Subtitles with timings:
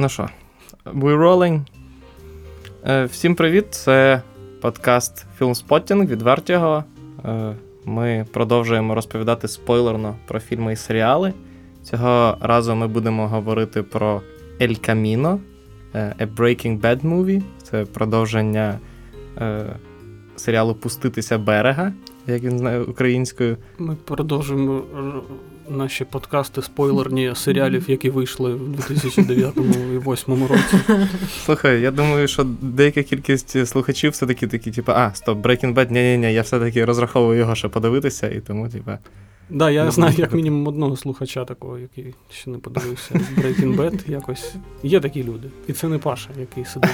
[0.00, 0.28] Ну що,
[0.84, 1.60] we rolling.
[2.86, 3.66] Е, Всім привіт!
[3.70, 4.22] Це
[4.60, 6.84] подкаст Філмспоттінг від Vertigo.
[7.84, 11.32] Ми продовжуємо розповідати спойлерно про фільми і серіали.
[11.82, 14.22] Цього разу ми будемо говорити про
[14.60, 15.38] El Camino,
[15.94, 17.42] е, A Breaking Bad Movie.
[17.62, 18.78] Це продовження
[19.38, 19.66] е,
[20.36, 21.92] серіалу Пуститися берега,
[22.30, 23.56] як він знає українською.
[23.78, 24.82] Ми продовжуємо
[25.70, 31.06] наші подкасти спойлерні серіалів, які вийшли в 2009 і 2008 році.
[31.44, 36.34] Слухай, я думаю, що деяка кількість слухачів все-таки такі, типу, а, стоп, Breaking Bad, ні-ні-ні,
[36.34, 38.90] я все-таки розраховую його ще подивитися, і тому, типу.
[39.50, 44.10] Да, я знаю як мінімум одного слухача такого, який ще не подивився Breaking Bad.
[44.10, 45.48] Якось є такі люди.
[45.66, 46.90] І це не Паша, який сидить.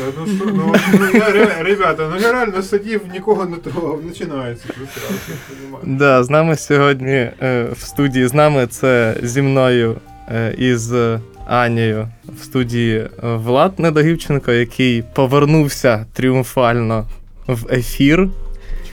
[0.00, 4.00] Е, Ну, що, ну, ну, я, ре- ребята, ну я реально сидів, нікого не трогав,
[4.02, 5.98] починається розумію.
[5.98, 7.12] Да, з нами сьогодні
[7.42, 9.96] е, в студії, з нами це зі мною
[10.28, 12.08] е, і з Анією
[12.40, 17.06] в студії е, Влад Недогівченко, який повернувся тріумфально
[17.46, 18.28] в ефір.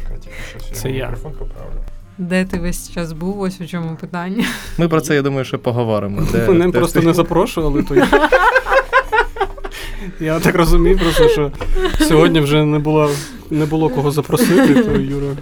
[0.02, 1.06] Чекайте, Це я.
[1.06, 1.70] мікрофон поправлю.
[2.18, 3.40] Де ти весь час був?
[3.42, 4.46] Ось у чому питання.
[4.78, 6.22] Ми про це, я думаю, ще поговоримо.
[6.32, 8.08] Де- Мене де просто ти- не запрошували, то я.
[10.20, 11.52] Я так розумію, просто що
[12.00, 13.10] сьогодні вже не було,
[13.50, 15.36] не було кого запросити, то Юра.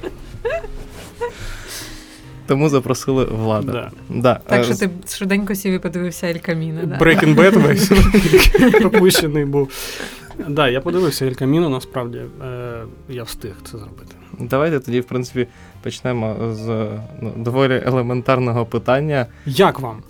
[2.47, 3.71] Тому запросили Влада.
[3.71, 3.91] Да.
[4.09, 4.39] Да.
[4.47, 6.97] Так е, що ти швиденько сів і подивився Ель Каміно, да?
[6.97, 7.91] Breaking Bad весь
[8.79, 9.71] пропущений був.
[10.47, 14.15] Да, я подивився Ель Каміно, насправді е, я встиг це зробити.
[14.39, 15.47] Давайте тоді, в принципі,
[15.83, 16.67] почнемо з
[17.21, 19.25] ну, доволі елементарного питання.
[19.45, 20.03] Як вам?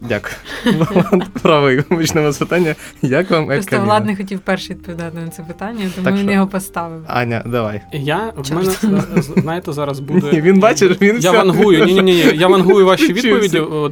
[0.00, 0.34] Дякую.
[0.64, 1.82] Влад правий.
[1.82, 2.74] Почнемо з питання.
[3.02, 3.80] Як вам Ель Просто?
[3.80, 6.32] Влад не хотів перший відповідати на це питання, тому Так він що?
[6.32, 7.02] його поставив.
[7.06, 7.80] Аня, давай.
[7.92, 8.82] Я в Чорт.
[8.82, 10.32] мене знаєте, зараз буде.
[10.32, 11.84] Ні, він бачиш, він Я все- вангую.
[11.84, 13.60] Ні, ні, ні, я вангую ваші відповіді.
[13.60, 13.88] О,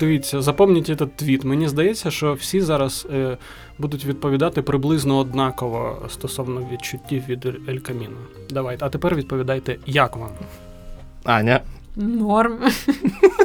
[0.00, 1.44] Дивіться, запомніть цей твіт.
[1.44, 3.36] Мені здається, що всі зараз е,
[3.78, 8.16] будуть відповідати приблизно однаково стосовно відчуттів від Ель Каміно.
[8.50, 8.84] Давайте.
[8.84, 10.30] А тепер відповідайте, як вам?
[11.24, 11.60] Аня.
[11.96, 12.58] Норм.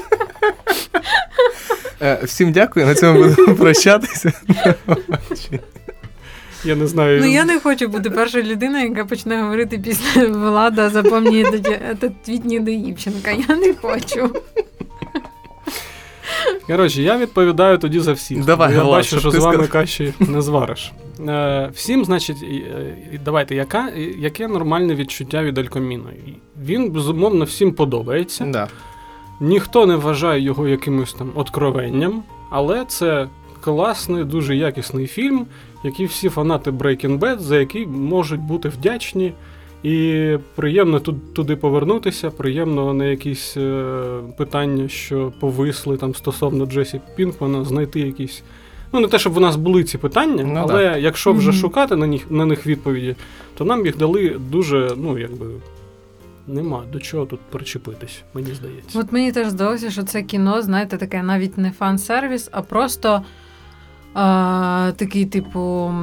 [2.02, 2.86] Е, всім дякую.
[2.86, 4.34] На цьому будемо прощатися.
[6.66, 7.20] Я не знаю.
[7.22, 12.46] Ну я не хочу бути першою людиною, яка почне говорити після Влада запам'ятати этот твіт
[12.46, 13.32] недоївченка.
[13.32, 14.30] Я не хочу.
[16.68, 18.46] Коротше, я відповідаю тоді за всіх.
[18.46, 20.92] Давай, я Влад, бачу, що з вами каші не звариш.
[21.28, 22.38] Е, всім, значить,
[23.26, 26.10] давайте, яка, яке нормальне відчуття від Алькоміно?
[26.64, 28.46] Він, безумовно, всім подобається.
[28.46, 28.68] Да.
[29.40, 33.28] Ніхто не вважає його якимось там откровенням, але це
[33.62, 35.46] класний, дуже якісний фільм,
[35.84, 39.34] який всі фанати Breaking Bad, за який можуть бути вдячні.
[39.84, 43.94] І приємно тут, туди повернутися, приємно на якісь е,
[44.38, 48.44] питання, що повисли там стосовно Джесі Пінкмана, знайти якісь.
[48.94, 51.60] Ну, не те, щоб в нас були ці питання, Ну, але якщо вже Мгм.
[51.60, 53.16] шукати на них, на них відповіді,
[53.58, 55.46] то нам їх дали дуже, ну, якби.
[56.48, 59.00] Нема до чого тут причепитись, мені здається.
[59.00, 63.24] От мені теж здалося, що це кіно, знаєте, таке навіть не фан-сервіс, а просто
[64.18, 65.94] а, такий, типу,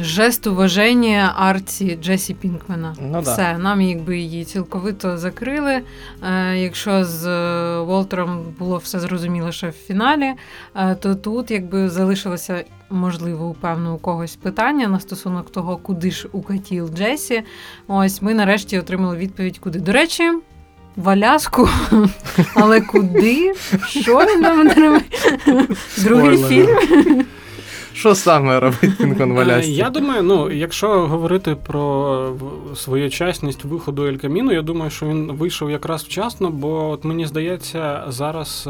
[0.00, 2.94] жест уваження арці Джесі Пінкмена.
[3.00, 3.32] Ну да.
[3.32, 5.82] Все, нам якби її цілковито закрили.
[6.22, 10.32] Е, якщо з е, Волтером було все зрозуміло ще в фіналі,
[10.74, 12.64] е, то тут якби залишилося.
[12.90, 17.42] Можливо, у певно у когось питання на стосунок того, куди ж укатів Джесі.
[17.88, 19.80] Ось ми нарешті отримали відповідь, куди.
[19.80, 20.32] До речі,
[20.96, 21.68] в Аляску.
[22.54, 23.54] Але куди?
[23.86, 25.38] Що він там робить?
[26.04, 27.24] Другий фільм.
[27.92, 29.74] Що саме робить Пінкон Е, Валясті?
[29.74, 32.36] Я думаю, ну, якщо говорити про
[32.76, 38.04] своєчасність виходу Ель Каміно, я думаю, що він вийшов якраз вчасно, бо от мені здається,
[38.08, 38.68] зараз.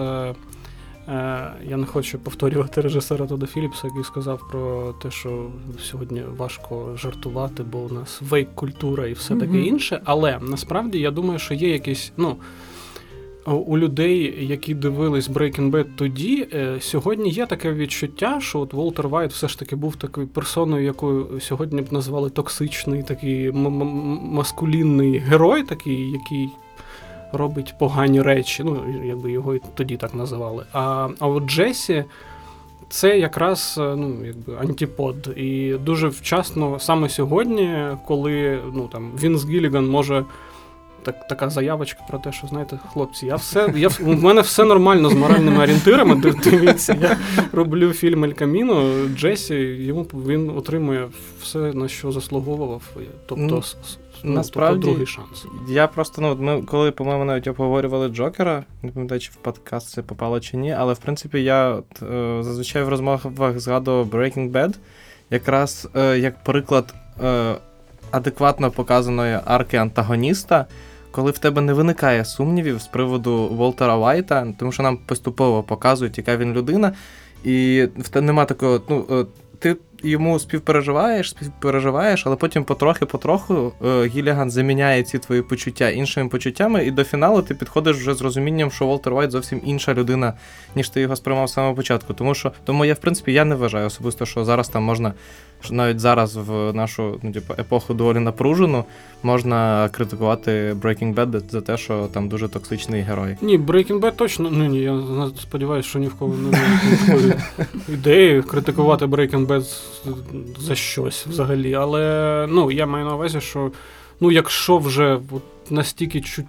[1.09, 6.97] Е, я не хочу повторювати режисера Тода Філіпса, який сказав про те, що сьогодні важко
[6.97, 9.65] жартувати, бо у нас woke-культура і все таке Мгм.
[9.65, 10.01] інше.
[10.05, 12.13] Але насправді я думаю, що є якісь.
[12.17, 12.37] ну,
[13.47, 18.73] у- у людей, які дивились Breaking Bad тоді, е, сьогодні є таке відчуття, що от
[18.73, 23.67] Волтер Вайт все ж таки був такою персоною, якою сьогодні б назвали токсичний, такий м-
[23.67, 26.49] м- маскулінний герой, такий, який
[27.33, 28.65] робить погані речі.
[28.65, 30.65] Ну, якби його і тоді так називали.
[30.73, 32.05] А, а от Джесі.
[32.91, 35.33] Це якраз е, ну, якби антипод.
[35.37, 40.25] І дуже вчасно, саме сьогодні, коли ну, там, Вінс Гілліган може
[41.13, 45.11] так, така заявочка про те, що знаєте, хлопці, я все, я, у мене все нормально
[45.11, 46.33] з моральними орієнтирами.
[46.45, 47.17] Дивіться, я
[47.53, 51.09] роблю фільм Ель Каміно, Джесі, йому він отримує
[51.43, 52.83] все, на що заслуговував.
[53.27, 53.63] Тобто,
[54.25, 55.47] Ну, ну, насправді, тобто другий шанс.
[55.69, 60.03] Я просто, ну, ми коли, по-моєму, навіть обговорювали Джокера, не пам'ятаю, чи в подкаст це
[60.03, 64.75] попало чи ні, але в принципі я от, е, зазвичай в розмовах згадував Breaking Bad,
[65.31, 66.95] якраз е, як приклад
[67.25, 67.55] е,
[68.11, 70.67] адекватно показаної арки антагоніста,
[71.11, 76.19] коли в тебе не виникає сумнівів з приводу Волтера Вайта, тому що нам поступово показують,
[76.19, 76.93] яка він людина,
[77.45, 79.07] і в тебе нема такого, ну.
[79.11, 79.25] е,
[79.59, 86.85] ти йому співпереживаєш, співпереживаєш, але потім потрохи-потроху е, Гіліган заміняє ці твої почуття іншими почуттями,
[86.85, 90.33] і до фіналу ти підходиш вже з розумінням, що Волтер Вайт зовсім інша людина,
[90.75, 92.15] ніж ти його сприймав з самого початку.
[92.15, 95.15] Тому що тому я, в принципі, я не вважаю особисто, що зараз там можна,
[95.61, 98.85] що навіть зараз в нашу ну, типу, епоху доволі напружену,
[99.23, 103.37] можна критикувати Breaking Bad за те, що там дуже токсичний герой.
[103.43, 104.49] Ні, Breaking Bad точно.
[104.53, 105.01] Ну ні, я
[105.43, 106.59] сподіваюся, що ні в кого не
[107.15, 107.43] буде
[107.89, 109.83] ідеї критикувати Breaking Bad
[110.59, 111.75] за щось взагалі.
[111.75, 113.71] Але ну, я маю на увазі, що
[114.21, 116.47] ну, якщо вже от настільки чуть.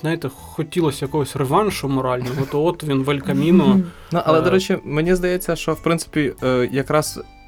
[0.00, 3.80] Знаєте, хотілося якогось реваншу морального, то от він в Ель Каміно.
[4.12, 4.42] Ну, але, Е.
[4.42, 7.39] до речі, мені здається, що в принципі е, якраз е,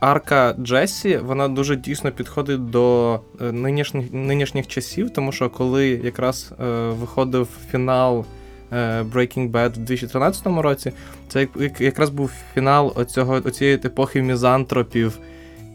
[0.00, 6.52] арка Джесі вона дуже дійсно підходить до е, нинішніх, нинішніх часів, тому що коли якраз
[6.60, 8.24] е, виходив фінал
[8.72, 10.92] е, Breaking Bad в 2013 році,
[11.28, 15.18] це як- як- якраз був фінал оцього, оцієї епохи мізантропів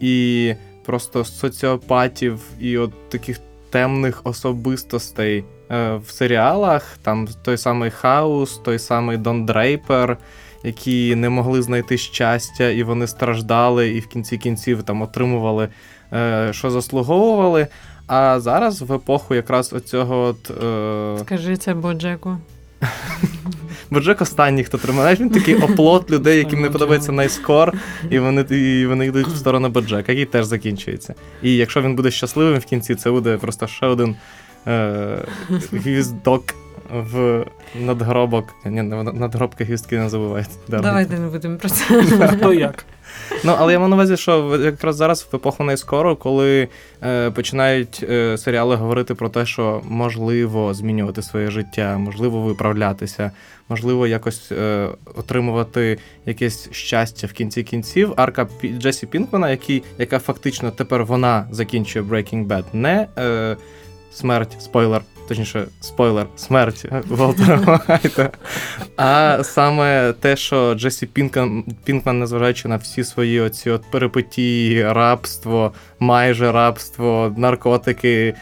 [0.01, 0.53] і
[0.85, 3.39] просто соціопатів, і от таких
[3.69, 6.97] темних особистостей е, в серіалах.
[7.01, 10.17] Там той самий Хаус, той самий Дон Дрейпер,
[10.63, 15.67] які не могли знайти щастя, і вони страждали, і в кінці кінців там отримували,
[16.13, 17.67] е, що заслуговували.
[18.07, 20.51] А зараз в епоху якраз оцього от.
[20.63, 21.19] Е...
[21.19, 22.37] Скажи це Боджеку.
[23.91, 25.01] Боджек останній, хто тримає.
[25.01, 27.73] Знаєш, Він такий оплот людей, яким не подобається найскор,
[28.09, 31.15] і вони, і вони йдуть в сторону Боджека, який теж закінчується.
[31.43, 34.15] І якщо він буде щасливим в кінці, це буде просто ще один
[34.67, 35.17] е,
[35.71, 36.43] гвіздок
[36.93, 37.45] в
[37.75, 38.45] надгробок.
[38.65, 40.49] Ні, не надгробка гвіздки не забувають.
[40.67, 42.03] Давайте не будемо про це.
[42.37, 42.85] Хто як?
[43.43, 46.67] Ну, але я маю на увазі, що якраз зараз в епоху найскоро, коли
[47.03, 53.31] е, починають е, серіали говорити про те, що можливо змінювати своє життя, можливо виправлятися,
[53.69, 58.13] можливо, якось е, отримувати якесь щастя в кінці кінців.
[58.15, 63.57] Арка Пі- Джесі Пінкмана, який, яка фактично тепер вона закінчує Breaking Bad, не е,
[64.13, 65.01] смерть, спойлер.
[65.31, 67.55] Точніше, спойлер, смерть Волтера
[67.87, 68.31] Вайта.
[68.97, 75.73] А саме те, що Джесі Пінкман, Пінкман, незважаючи на всі свої оці от перипетії, рабство,
[75.99, 78.33] майже рабство, наркотики,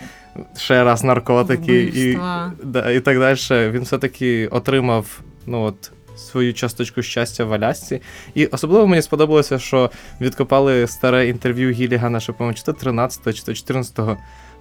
[0.58, 2.18] ще раз наркотики і,
[2.64, 8.02] да, і так далі, він все-таки отримав ну, от, свою часточку щастя в Алясці.
[8.36, 13.44] І особливо мені сподобалося, що відкопали старе інтерв'ю Гілігана, що, по-моєму, чи то 13 чи
[13.44, 14.00] то 14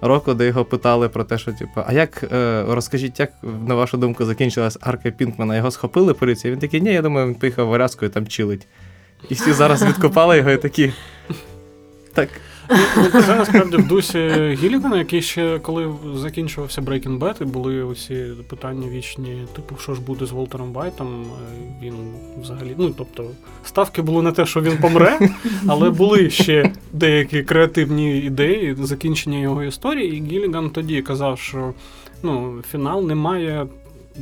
[0.01, 3.31] року, де його питали про те, що, типу, а як е, розкажіть, як,
[3.67, 5.57] на вашу думку, закінчилась арка Пінкмана?
[5.57, 6.53] Його схопили поліція?
[6.53, 8.67] Він такий, ні, я думаю, він поїхав в Аляску і там чилить.
[9.29, 10.93] І всі зараз відкопали його і такі.
[12.13, 12.29] Так.
[13.11, 14.19] Це насправді в дусі
[14.61, 20.01] Гілігана, який ще коли закінчувався Breaking Bad, і були оці питання вічні, типу, що ж
[20.01, 21.07] буде з Волтером Вайтом.
[21.23, 21.93] е, Він
[22.41, 23.25] взагалі, ну тобто,
[23.63, 25.19] ставки були на те, що він помре,
[25.67, 30.17] але були ще деякі креативні ідеї закінчення його історії.
[30.17, 31.73] І Гіліган тоді казав, що
[32.23, 33.67] ну, фінал не має.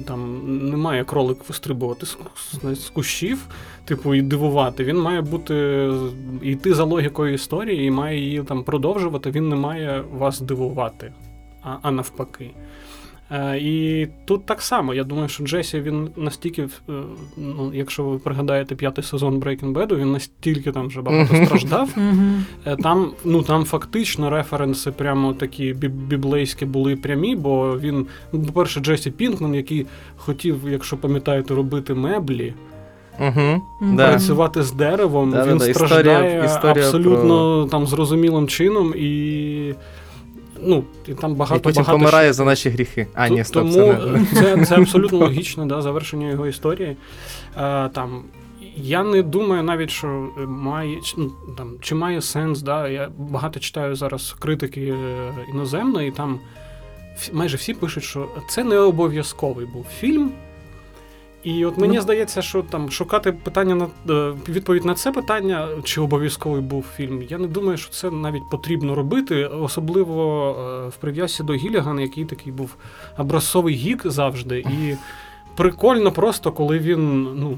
[0.05, 3.47] Там немає кролик вистрибувати з, з, з кущів,
[3.85, 4.83] типу, і дивувати.
[4.83, 5.87] Він має бути
[6.41, 9.31] йти за логікою історії і має її там продовжувати.
[9.31, 11.13] Він не має вас дивувати,
[11.63, 12.51] а, а навпаки.
[13.31, 14.93] Е, і тут так само.
[14.93, 16.67] Я думаю, що Джесі він настільки, е,
[17.37, 21.89] ну, якщо ви пригадаєте п'ятий сезон Breaking Bad, він настільки там вже багато страждав.
[22.65, 25.73] Е, Там, ну, там фактично референси прямо такі
[26.07, 29.85] біблейські були прямі, бо він, ну, по-перше, Джесі Пінкман, який
[30.17, 32.53] хотів, якщо пам'ятаєте, робити меблі,
[33.19, 33.61] Угу.
[33.81, 33.95] Мгм.
[33.95, 34.07] Да.
[34.09, 39.73] працювати з деревом, Да, він да, да, страждає історія- історія абсолютно там зрозумілим чином і.
[40.61, 43.07] Ну, і там багато І потім багато помирає ще- за наші гріхи.
[43.13, 44.25] А, ні, стоп, Тому це не.
[44.33, 46.97] це, це абсолютно логічне да, завершення його історії.
[47.55, 48.23] А, там,
[48.75, 52.61] я не думаю навіть, що має ну, там, чи має сенс.
[52.61, 56.39] Да, Я багато читаю зараз критики е, іноземної, і там
[57.33, 60.31] майже всі пишуть, що це не обов'язковий був фільм.
[61.43, 62.01] І от мені Ну.
[62.01, 67.23] здається, що там шукати питання на е, відповідь на це питання, чи обов'язковий був фільм.
[67.29, 70.49] Я не думаю, що це навіть потрібно робити, особливо
[70.85, 72.75] е, в прив'язці до Гілігана, який такий був
[73.17, 74.59] образцовий гік завжди.
[74.59, 74.95] І
[75.55, 77.57] прикольно просто, коли він, ну,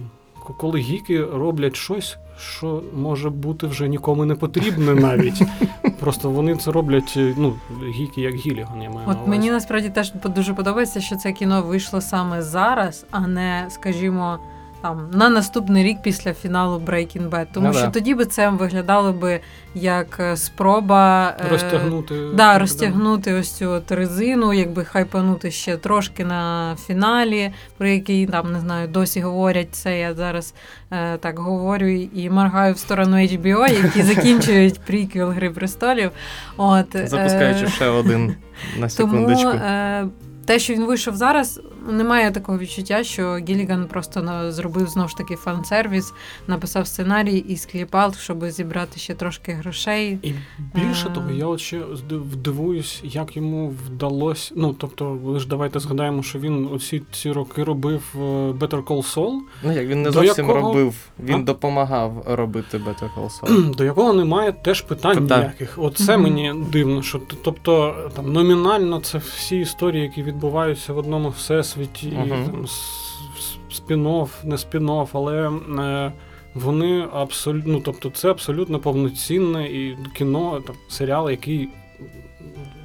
[0.58, 5.42] коли гіки роблять щось, що може бути вже нікому не потрібне навіть.
[6.00, 7.54] Просто вони це роблять, е, ну,
[7.94, 9.30] гіки як Гіліган, я маю на От увазі.
[9.30, 14.40] мені насправді теж дуже подобається, що це кіно вийшло саме зараз, а не, скажімо,
[14.82, 17.46] там на наступний рік після фіналу Breaking Bad.
[17.54, 17.90] Тому Ну що да.
[17.92, 19.40] тоді би це виглядало би
[19.76, 22.16] як е, спроба е, розтягнути.
[22.34, 28.52] Да, розтягнути ось цю от резину, якби хайпанути ще трошки на фіналі, про який там
[28.52, 30.00] не знаю, досі говорять це.
[30.00, 30.54] Я зараз
[30.92, 36.12] е, так говорю і моргаю в сторону HBO, які закінчують приквел Гри престолів.
[36.58, 38.36] От, е, Запускаючи ще один
[38.80, 39.50] на тому секундочку.
[39.50, 40.08] е,
[40.46, 45.36] те, що він вийшов зараз, немає такого відчуття, що Гіліган просто зробив знову ж таки
[45.36, 46.14] фан-сервіс,
[46.48, 50.20] написав сценарій і скліпав, щоб зібрати ще трошки грошей.
[50.22, 50.34] І
[50.76, 51.12] більше Е.
[51.14, 54.54] того, я от ще здив- дивуюсь, як йому вдалося.
[54.56, 58.20] Ну, тобто, ви ж давайте згадаємо, що він оці ці роки робив е,
[58.52, 61.44] Better Call Saul, Ну як він не зовсім якого- робив, він А?
[61.44, 63.76] допомагав робити Better Call Saul.
[63.76, 65.38] до якого немає теж питань Так.
[65.40, 65.74] ніяких.
[65.78, 66.24] Оце Мгм.
[66.24, 71.60] мені дивно, що тобто там номінально це всі історії, які відбуваються в одному всесвіті,
[72.04, 72.46] Мгм.
[72.46, 75.52] там, с- с- спін-офф, не спін-офф, але.
[75.80, 76.12] Е,
[76.54, 81.70] вони абсолютно, ну, тобто це абсолютно повноцінне і кіно, там, серіал, який,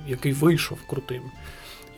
[0.09, 1.23] який вийшов крутим.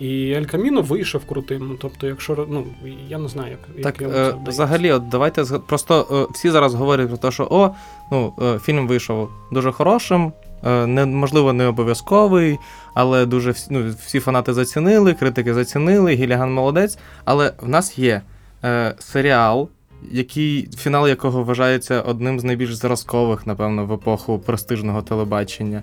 [0.01, 1.69] І Ель Каміно вийшов крутим.
[1.69, 2.65] Ну, тобто, якщо ну,
[3.09, 7.09] я не знаю, як, Так, як е, взагалі, от давайте просто е, всі зараз говорять
[7.09, 7.71] про те, що о,
[8.13, 10.33] ну, е, фільм вийшов дуже хорошим,
[10.63, 12.59] не, можливо, не обов'язковий,
[12.95, 16.99] але дуже всі, ну, всі фанати зацінили, критики зацінили, Гіліган молодець.
[17.25, 18.23] Але в нас є
[18.65, 19.69] е, серіал,
[20.11, 25.83] який, фінал якого вважається одним з найбільш зразкових, напевно, в епоху престижного телебачення.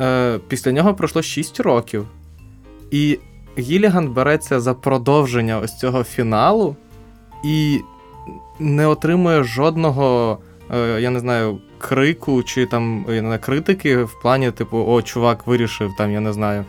[0.00, 2.06] Е, після нього пройшло 6 років.
[2.90, 3.18] І
[3.58, 6.76] Гіліган береться за продовження ось цього фіналу
[7.44, 7.80] і
[8.58, 10.38] не отримує жодного,
[10.74, 15.90] е, я не знаю, крику чи там на критики в плані, типу, о, чувак вирішив
[15.98, 16.64] там, я не знаю,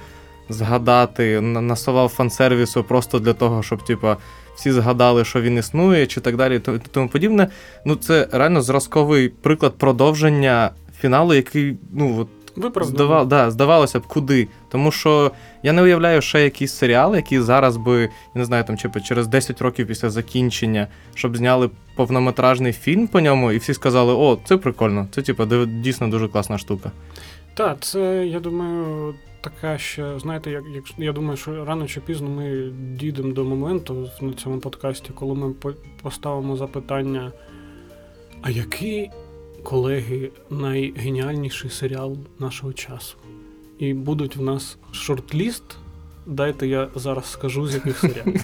[0.49, 4.07] згадати, насував фан-сервісу просто для того, щоб, типу,
[4.55, 6.59] всі згадали, що він існує, чи так далі, і
[6.91, 7.47] тому подібне.
[7.85, 12.27] Ну, це реально зразковий приклад продовження фіналу, який, ну, от,
[12.95, 14.47] Здавал, да, здавалося б, куди.
[14.69, 15.31] Тому що
[15.63, 19.27] я не уявляю ще якийсь серіал, який зараз би, я не знаю, там чи через
[19.27, 24.57] 10 років після закінчення, щоб зняли повнометражний фільм по ньому, і всі сказали, о, це
[24.57, 26.91] прикольно, це типу, дійсно дуже класна штука.
[27.53, 32.29] Так, це, я думаю, така ще, знаєте, як, як я думаю, що рано чи пізно
[32.29, 35.53] ми дійдемо до моменту на цьому подкасті, коли ми
[36.01, 37.31] поставимо запитання,
[38.41, 39.09] а який,
[39.63, 43.17] колеги, найгеніальніший серіал нашого часу?
[43.79, 45.63] І будуть в нас шорт-ліст.
[46.25, 48.41] Дайте я зараз скажу, з яких серіалів.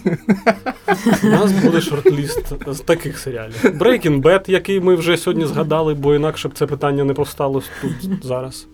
[1.24, 3.56] У нас буде шорт-ліст з таких серіалів.
[3.64, 8.26] Breaking Bad, який ми вже сьогодні згадали, бо інакше б це питання не повстало тут
[8.26, 8.68] зараз.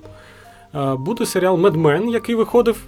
[0.75, 2.83] Е, Буде серіал Mad Men, який виходив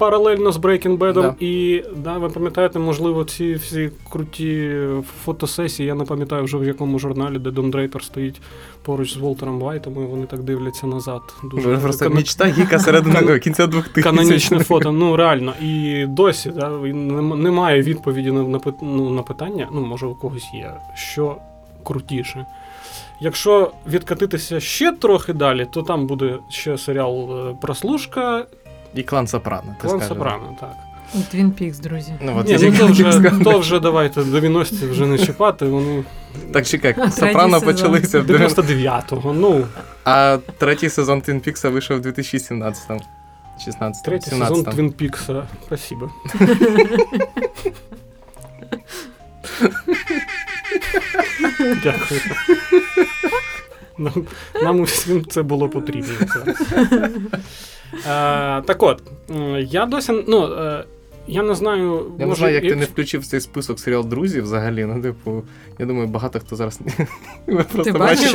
[0.00, 1.12] паралельно з Breaking Bad.
[1.12, 1.34] Да.
[1.40, 4.76] І да, ви пам'ятаєте, можливо, ці всі круті
[5.24, 8.40] фотосесії, я не пам'ятаю вже в якому журналі, де Дон Дрейпер стоїть
[8.82, 11.20] поруч з Волтером Вайтом, і вони так дивляться назад.
[11.44, 14.92] Дуже Просто кано- мечта гіка середини кінця 2000 канонічне фото.
[14.92, 15.52] Ну реально.
[15.62, 16.68] І досі да,
[17.36, 19.68] немає відповіді на, на, ну, на питання.
[19.72, 21.36] Ну, може, у когось є, що
[21.84, 22.46] крутіше.
[23.22, 28.46] Якщо відкатитися ще трохи далі, то там буде ще серіал е, Прослушка,
[28.94, 29.76] І клан Сопрано.
[29.80, 30.08] ти Клан скажеш.
[30.08, 30.72] Сопрано, так.
[31.14, 32.12] І Твін Пікс, друзі.
[32.20, 36.04] Ну, от Ні, ну то вже, то вже давайте 90-ті вже не чіпати, вони
[36.52, 39.32] Так, чекай, Сопрано почалися в 90 99-го.
[39.32, 39.66] Ну,
[40.04, 43.00] а третій сезон Твін Пікса вийшов у 2017-му.
[43.64, 45.46] 16 третій 17 сезон Твін Пікса.
[45.66, 46.10] Спасибо.
[51.82, 52.20] Дякую.
[54.00, 54.12] Нам,
[54.62, 56.14] нам усім це було потрібно.
[57.94, 59.02] Е, так от,
[59.58, 60.24] я досі.
[60.28, 60.84] Ну, е,
[61.26, 62.02] я не знаю.
[62.18, 64.84] Я не знаю, як ти не включив в цей список серіал друзі взагалі.
[64.84, 65.42] Ну, типу,
[65.78, 66.80] я думаю, багато хто зараз
[67.46, 68.32] Ви просто бачив.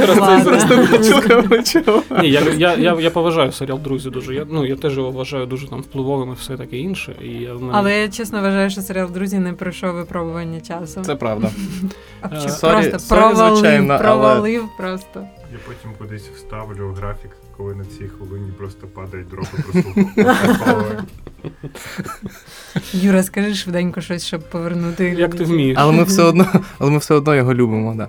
[2.21, 4.35] Ні, я, я, я, я поважаю серіал Друзі дуже.
[4.35, 7.15] Я, ну, я теж його вважаю дуже там впливовим і все таке інше.
[7.23, 7.69] І я, мене...
[7.73, 11.01] Але я чесно вважаю, що серіал Друзі не пройшов випробування часу.
[11.01, 11.49] Це правда.
[12.21, 15.27] А Е, sorry- просто провалив, звичайно, але- провалив просто.
[15.51, 21.03] Я потім кудись вставлю графік, коли на цій хвилині просто падають дропи прослуховування.
[22.93, 25.15] Юра, скажи швиденько щось, щоб повернути.
[25.17, 25.77] Як ти вмієш?
[25.79, 26.45] Але ми все одно,
[26.79, 28.07] але ми все одно його любимо, да.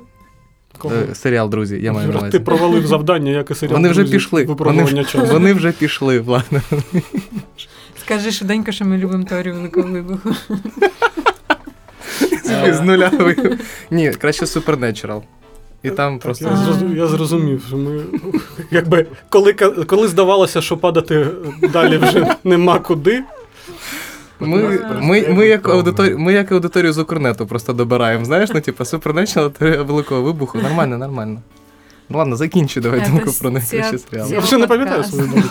[0.79, 0.95] Кого?
[0.95, 2.33] Е, Серіал, друзі, я маю на Юра, увазі.
[2.39, 3.77] ти провалив завдання, як і серіал.
[3.77, 4.45] Вони вже «Друзі», пішли.
[4.45, 5.33] Вони, вже- часу.
[5.33, 6.61] вони вже пішли, ладно.
[8.01, 10.31] Скажи швиденько, що ми любимо теорію великого вибуху.
[12.73, 13.13] З нуля.
[13.91, 15.23] Ні, краще Supernatural.
[15.87, 16.45] І там Так, просто.
[16.45, 18.01] я, зрозумів, я зрозумів, що ми
[18.71, 19.53] якби коли,
[19.87, 21.27] коли здавалося, що падати
[21.73, 23.23] далі вже нема куди.
[24.41, 28.25] Ми, ми, ми, як аудиторію, ми як аудиторію з Укрнету просто добираємо.
[28.25, 30.59] Знаєш, ну типу, Supernatural теорія великого вибуху.
[30.59, 31.41] Нормально, нормально.
[32.09, 33.97] Ну ладно, закінчуй давай Це думку с- про найкращі
[34.31, 35.49] Я вже не пам'ятаю свою думку.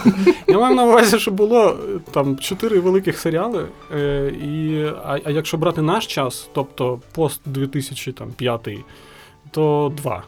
[0.47, 3.65] Я маю на увазі, що було е, там чотири великих серіали.
[3.95, 8.67] Е, і, а, а якщо брати наш час, тобто пост 2005,
[9.51, 10.23] то два.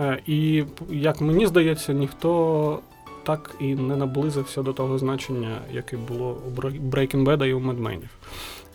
[0.00, 2.78] Е, і як мені здається, ніхто
[3.22, 7.98] так і не наблизився до того значення, яке було у Breaking Bad і у Men.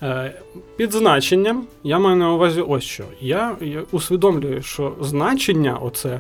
[0.04, 0.42] Е,
[0.78, 3.04] Під значенням я маю на увазі ось що.
[3.22, 6.20] Я, я усвідомлюю, що значення оце.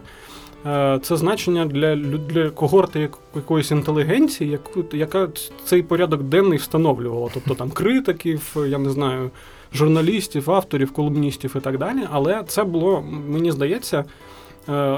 [0.66, 5.30] Е, Це значення для, для когорти якоїсь інтелігенції, яку, яка
[5.66, 7.30] цей порядок денний встановлювала.
[7.34, 9.32] Тобто там критиків, я не знаю,
[9.74, 12.00] журналістів, авторів, колумністів і так далі.
[12.12, 14.06] Але це було, мені здається,
[14.70, 14.98] е,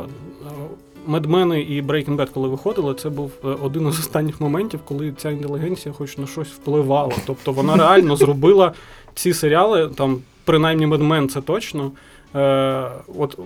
[1.08, 5.32] Медмени і Breaking Bad, коли виходили, це був е, один із останніх моментів, коли ця
[5.32, 7.14] інтелігенція хоч на щось впливала.
[7.26, 8.74] Тобто вона реально зробила
[9.16, 11.92] ці серіали, там, принаймні Медмен це точно.
[12.36, 13.40] Е, от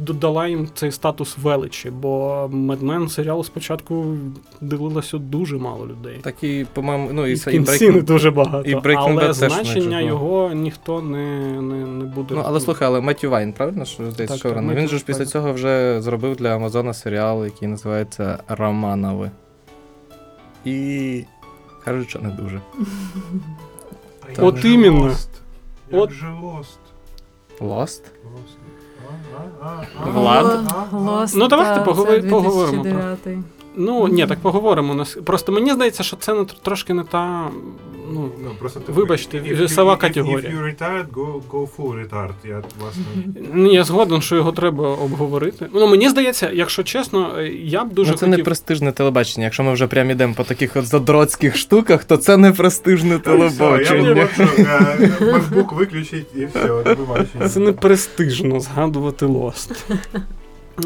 [0.00, 4.16] додала їм цей статус величі, бо Mad Men серіал спочатку
[4.60, 6.18] дивилося дуже мало людей.
[6.22, 8.68] Так і, по-моєму, ну і, І кінці не дуже багато.
[8.70, 12.34] і Breaking але Bad значення його ніхто не, не, не буде.
[12.34, 13.84] Ну, але слухай, але Меттю Вайнер, правильно?
[13.84, 14.74] Що здається, Так, showrunner?
[14.74, 19.30] так, Він же ж після цього вже зробив для Амазона серіал, який називається Романови.
[20.64, 21.24] І.
[21.84, 22.60] Кажуть, що не дуже.
[24.38, 25.14] От іменно.
[25.90, 26.78] Як же Lost?
[27.60, 28.00] Lost?
[30.04, 30.46] Влад?
[30.92, 32.22] Lost, Ну, давайте та, поговор...
[32.22, 33.44] це поговоримо про- 2009.
[33.76, 34.94] Ну, ні, так поговоримо.
[34.94, 37.50] Нас- Просто мені здається, що це трошки не та.
[38.12, 40.50] Ну, Ну, просто Вибачте, if- весова категорія.
[40.50, 42.30] If you retired, go, go full retard.
[42.44, 43.02] Я, власне,
[43.54, 45.66] ні, я згоден, що його треба обговорити.
[45.74, 48.38] Ну, мені здається, якщо чесно, я б дуже ну, це хотів.
[48.38, 49.44] не престижне телебачення.
[49.44, 54.14] Якщо ми вже прямо йдемо по таких от задротських штуках, то це не престижне телебачення.
[54.14, 57.48] бачу, е, виключить і все, побачення.
[57.48, 59.84] Це не престижно згадувати Lost.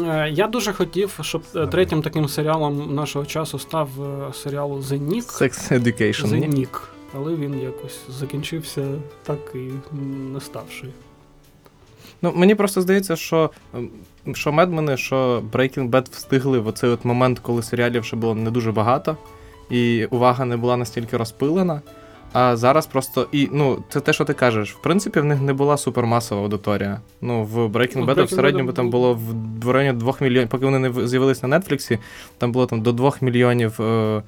[0.07, 3.89] Е, Я дуже хотів, щоб е, третім таким серіалом нашого часу став
[4.43, 5.41] серіал The Nick.
[5.41, 6.27] Sex Education.
[6.27, 6.53] The?
[6.59, 6.79] Nick.
[7.15, 8.85] Але він якось закінчився
[9.23, 9.71] так і
[10.33, 10.87] не ставши.
[12.21, 17.05] Ну, мені просто здається, що, ем, що Медмени, що Breaking Bad встигли в оцей от
[17.05, 19.17] момент, коли серіалів ще було не дуже багато,
[19.69, 21.81] і увага не була настільки розпилена.
[22.33, 23.27] А зараз просто.
[23.31, 24.73] І ну, це те, що ти кажеш.
[24.73, 27.01] В принципі, в них не була супермасова аудиторія.
[27.21, 29.19] Ну, в Breaking Ну, Bad в середньому там було
[29.63, 31.99] в, районі 2 мільйонів, поки вони не з'явились на Нетфліксі,
[32.37, 34.23] там було там до 2 мільйонів е,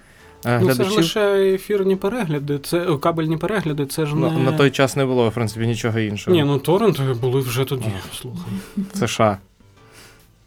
[0.45, 4.31] е, Ну, це ж лише ефірні перегляди, це кабельні перегляди, це ж не.
[4.31, 6.36] На той час не було, в принципі, нічого іншого.
[6.38, 8.53] Ні, ну торренти були вже тоді, слухай.
[8.93, 9.38] США.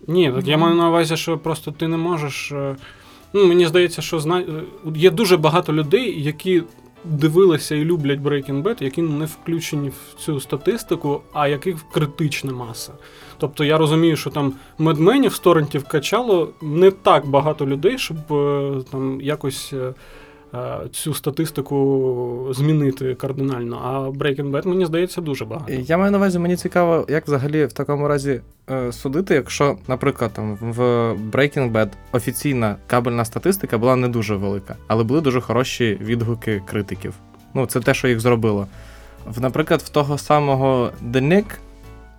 [0.06, 2.52] Ні, так я маю на увазі, що просто ти не можеш.
[2.52, 2.76] е,
[3.32, 4.40] Ну, мені здається, що зна...
[4.40, 4.44] е,
[4.94, 6.62] є дуже багато людей, які
[7.08, 12.92] дивилися і люблять Breaking Bad, які не включені в цю статистику, а яких критична маса.
[13.38, 15.38] Тобто я розумію, що там медменів з
[15.88, 19.74] качало не так багато людей, щоб е, там якось.
[20.54, 23.80] Е, Цю статистику змінити кардинально.
[23.84, 25.72] А Breaking Bad, мені здається, дуже багато.
[25.72, 30.30] Я маю на увазі, мені цікаво, як взагалі в такому разі е, судити, якщо, наприклад,
[30.32, 30.80] там в
[31.12, 37.14] Breaking Bad офіційна кабельна статистика була не дуже велика, але були дуже хороші відгуки критиків.
[37.54, 38.66] Ну, це те, що їх зробило.
[39.37, 40.90] Наприклад, в того самого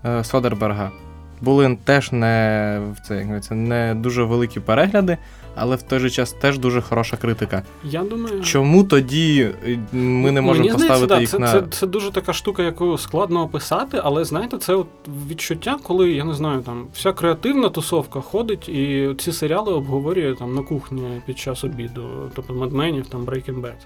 [0.06, 0.92] е, Содерберга
[1.42, 5.18] були теж не, це, як не дуже великі перегляди,
[5.56, 7.64] але в той же час теж дуже хороша критика.
[7.84, 11.52] Я думаю, Чому тоді е, ми не можемо Мені поставити їх це, на.
[11.52, 14.88] це, це дуже така штука, яку складно описати, але знаєте, це от
[15.30, 20.56] відчуття, коли я не знаю, там вся креативна тусовка ходить і ці серіали обговорює там
[20.56, 23.86] на кухні під час обіду, тобто Медменів, там Breaking Bad.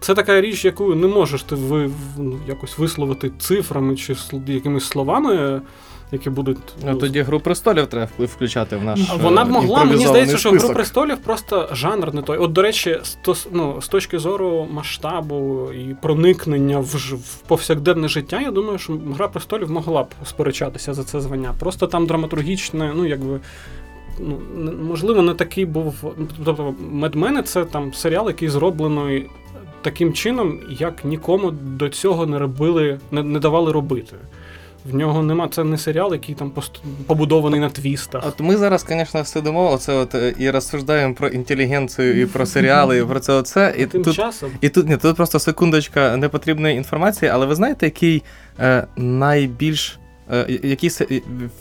[0.00, 5.60] Це така річ, яку не можеш ти ви, ну, якось висловити цифрами чи якимись словами,
[6.12, 6.58] які будуть.
[6.86, 9.00] Ну, тоді гру престолів треба включати в наш.
[9.10, 12.38] А Вона б е, могла, мені здається, що Гру престолів просто жанр не той.
[12.38, 18.08] От, до речі, з, ну, з точки зору масштабу і проникнення в, ж- в повсякденне
[18.08, 21.54] життя, я думаю, що Гра престолів могла б сперечатися за це звання.
[21.60, 23.40] Просто там драматургічне, ну якби
[24.18, 24.38] ну,
[24.82, 25.94] можливо, не такий був.
[26.44, 29.26] Тобто, медмени це там серіал, який зроблений
[29.82, 34.16] таким чином, як нікому до цього не робили, не, не давали робити.
[34.90, 38.24] В нього нема, це не серіал, який там пост- побудований на твістах.
[38.26, 42.98] От ми зараз, звісно, сидимо оце от, е, і розсуждаємо про інтелігенцію, і про серіали,
[42.98, 43.74] і про це оце.
[43.78, 47.86] І Тим тут, часом і тут, ні, тут просто секундочка непотрібної інформації, але ви знаєте,
[47.86, 48.22] який
[48.60, 49.98] е, найбільш.
[50.32, 50.90] Е, який,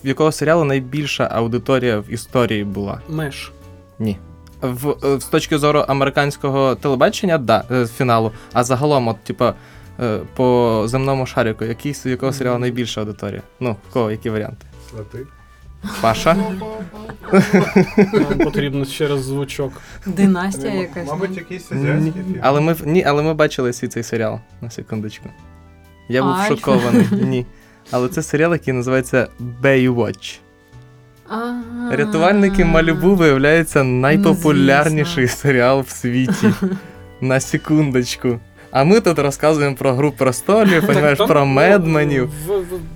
[0.03, 3.01] в якого серіалу найбільша аудиторія в історії була?
[3.09, 3.51] меж.
[3.99, 4.17] Ні.
[4.61, 8.31] В, е, з точки зору американського телебачення, да, е, фіналу.
[8.53, 9.53] А загалом, от, типа,
[9.99, 13.41] е, по земному шарику, який, з якого серіалу найбільша аудиторія?
[13.59, 14.65] Ну, в кого, які варіанти?
[14.89, 15.19] Свати.
[16.01, 16.35] Паша?
[18.13, 19.73] Нам потрібно ще раз звучок.
[20.05, 21.07] Династія якась.
[21.07, 22.39] Мабуть, якийсь азіатський фільм.
[22.41, 25.29] але ми, в- ні, але ми бачили всі цей серіал, на секундочку.
[26.09, 26.47] Я був Альфа.
[26.55, 27.07] шокований.
[27.11, 27.45] Ні.
[27.91, 29.27] Але це серіал, який називається
[29.61, 30.39] Baywatch.
[31.29, 31.95] Ага.
[31.95, 36.53] Рятувальники Малібу виявляється найпопулярніший Ну, серіал в світі.
[37.21, 38.39] На секундочку.
[38.75, 42.29] А ми тут розказуємо про гру престолів, понімаєш, про ну, медменів.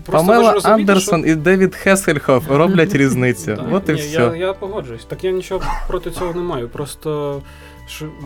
[0.06, 3.66] Памела Андерсон і Девід Хесельхоф роблять різницю.
[3.72, 4.22] От і все.
[4.22, 5.06] Я, я погоджуюсь.
[5.06, 6.70] Так я нічого проти цього не маю.
[6.70, 7.42] Просто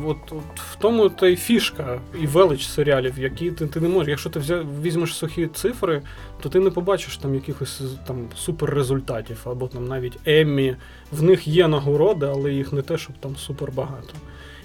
[0.05, 4.09] от, от в тому та й фішка і велич серіалів, які ти, ти не можеш.
[4.09, 6.01] Якщо ти взя, візьмеш сухі цифри,
[6.41, 10.75] то ти не побачиш там якихось там суперрезультатів, або там навіть Еммі.
[11.11, 14.13] В них є нагороди, але їх не те, щоб там супер багато.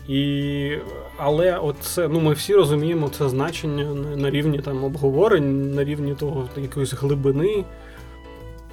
[0.08, 0.70] І,
[1.16, 5.84] але от це, ну ми всі розуміємо це значення на, на рівні там обговорень, на
[5.84, 7.64] рівні того якоїсь глибини,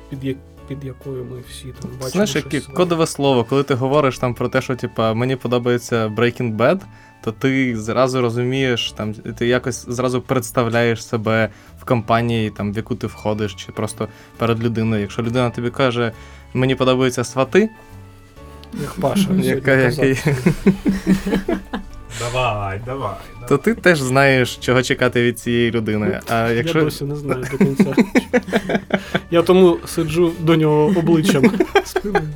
[0.09, 2.09] під, як, під якою ми всі там бачимо.
[2.09, 6.57] Знаєш, яке кодове слово, коли ти говориш там про те, що типа мені подобається Breaking
[6.57, 6.81] Bad,
[7.23, 12.95] то ти зразу розумієш, там ти якось зразу представляєш себе в компанії, там, в яку
[12.95, 15.01] ти входиш, чи просто перед людиною.
[15.01, 16.11] Якщо людина тобі каже,
[16.53, 17.69] мені подобаються свати,
[18.81, 19.29] Як Паша.
[19.39, 20.19] яка, який,
[22.19, 23.15] Давай, давай.
[23.49, 26.19] то ти теж знаєш, чого чекати від цієї людини.
[26.29, 27.95] А Я досі не знаю до кінця.
[29.31, 31.51] Я тому сиджу до нього обличчям.
[31.85, 32.29] спиною.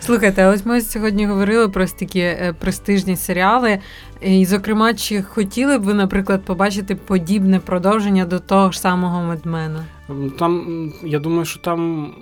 [0.00, 3.78] Слухайте, а ось ми сьогодні говорили про такі е, престижні серіали.
[4.20, 9.84] І, зокрема, чи хотіли б ви, наприклад, побачити подібне продовження до того ж самого Медмена?
[10.38, 12.12] Там, я думаю, що там.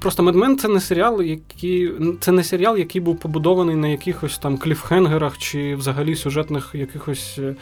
[0.00, 1.92] Просто Медмен це не серіал, який.
[2.20, 7.38] Це не серіал, який був побудований на якихось там кліфхенгерах чи взагалі сюжетних якихось.
[7.38, 7.54] е,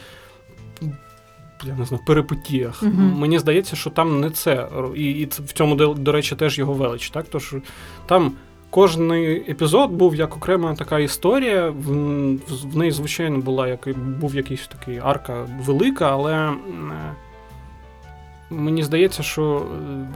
[1.63, 2.83] Я не знаю, перипетіях.
[2.83, 3.13] Мгм.
[3.19, 4.67] Мені здається, що там не це.
[4.95, 7.09] І, і в цьому, до, до речі, теж його велич.
[7.09, 7.25] Так?
[7.31, 7.55] Тож
[8.05, 8.31] там
[8.69, 11.69] кожний епізод був як окрема така історія.
[11.69, 11.83] В,
[12.71, 16.33] в неї, звичайно, була як, був якийсь такий арка велика, але.
[16.33, 16.53] е,
[18.49, 20.07] Мені здається, що е,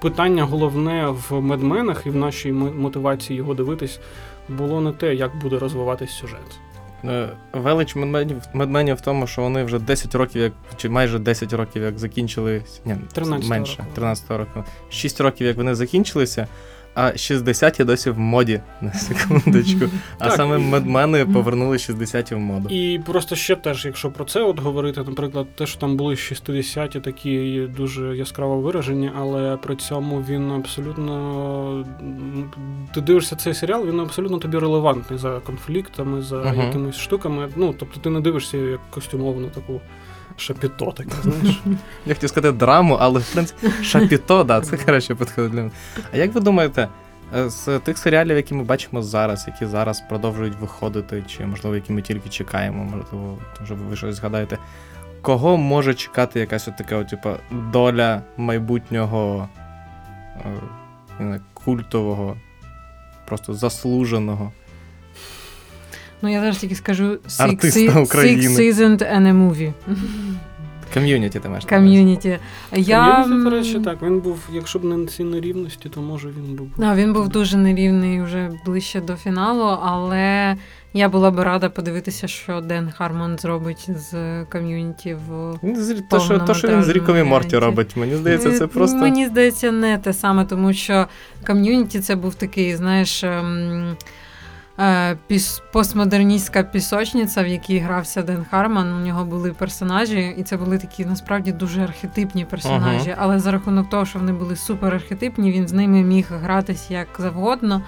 [0.00, 4.00] питання головне в медменах і в нашій мотивації його дивитись
[4.48, 6.60] було не те, як буде розвиватись сюжет.
[7.04, 11.52] Е, Велич медменів, медменів в тому, що вони вже 10 років, як чи майже 10
[11.52, 12.62] років, як закінчили.
[12.84, 13.90] Ні, 13-го менше, року.
[13.94, 14.64] 13 року.
[14.90, 16.46] 6 років, як вони закінчилися,
[16.94, 19.80] а 60-ті досі в моді на секундочку.
[20.18, 22.68] А Так, саме медмени повернули 60-ті в моду.
[22.68, 27.00] І просто ще теж, якщо про це от говорити, наприклад, те, що там були 60-ті
[27.00, 31.86] такі дуже яскраво виражені, але при цьому він абсолютно.
[32.94, 36.60] Ти дивишся цей серіал, він абсолютно тобі релевантний за конфліктами, за Мгм.
[36.60, 37.48] якимись штуками.
[37.56, 39.80] Ну, тобто ти не дивишся як костюмовану таку
[40.40, 41.60] шапіто, таке, знаєш.
[42.06, 45.70] Я хотів сказати драму, але в принципі шапіто, да, це краще підходить для мене.
[46.12, 46.88] А як ви думаєте,
[47.36, 51.92] е, з тих серіалів, які ми бачимо зараз, які зараз продовжують виходити, чи можливо, які
[51.92, 54.58] ми тільки чекаємо, можливо, може ви щось згадаєте,
[55.22, 59.48] кого може чекати якась от така, от, типу, доля майбутнього
[60.36, 62.36] е, не культового,
[63.26, 64.52] просто заслуженого?
[66.22, 68.48] Ну, я зараз тільки скажу Six, Артиста Six.
[68.56, 69.72] Seasons and a Movie.
[70.94, 71.64] Community ти маєш.
[71.64, 71.86] на увазі?
[71.86, 72.38] Community.
[72.72, 73.22] Я...
[73.22, 76.68] Community, до речі, так, він був, якщо б не ці нерівності, то може він був.
[76.82, 80.56] А, він був дуже нерівний вже ближче до фіналу, але
[80.94, 86.20] я була б рада подивитися, що Ден Хармон зробить з Community в Він з- То,
[86.20, 87.66] що, то, що він з Ріком і повнометражному Морті варіанті.
[87.66, 88.96] робить, мені здається, це Е, просто.
[88.98, 91.06] Мені здається, не те саме, тому що
[91.46, 93.24] ком'юніті це був такий, знаєш.
[93.24, 93.96] ем,
[95.26, 98.92] Піс, постмодерністська пісочниця, в якій грався Ден Харман.
[98.92, 103.14] У нього були персонажі, і це були такі насправді дуже архетипні персонажі.
[103.18, 107.82] Але за рахунок того, що вони були суперархетипні, він з ними міг гратись як завгодно.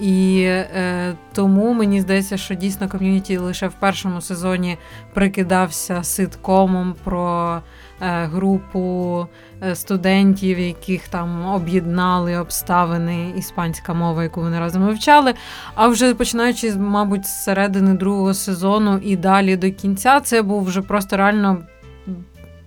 [0.00, 4.78] І е, тому мені здається, що дійсно ком'юніті лише в першому сезоні
[5.14, 7.60] прикидався ситкомом про
[8.00, 9.26] е, групу е,
[9.74, 15.34] студентів, яких там об'єднали обставини іспанська мова, яку вони разом вивчали.
[15.74, 20.82] А вже починаючи, мабуть, з середини другого сезону і далі до кінця, це був вже
[20.82, 21.58] просто реально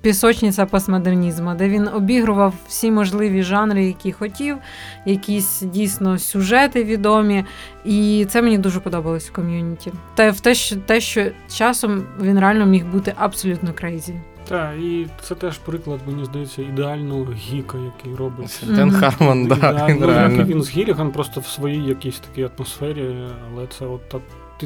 [0.05, 4.57] пісочниця постмодернізму, де він обігрував всі можливі жанри, які хотів,
[5.05, 7.45] якісь дійсно сюжети відомі.
[7.85, 9.91] І це мені дуже подобалось в Community.
[10.15, 14.13] Та в те, що те, що часом він реально міг бути абсолютно crazy.
[14.47, 18.63] Так, і це теж приклад, мені здається, ідеального гіка, який робить.
[18.67, 19.47] Ден Харман,
[19.89, 19.99] він
[20.37, 23.15] ну, він з Гіліган просто в своїй якійсь такій атмосфері,
[23.51, 24.19] але це от та,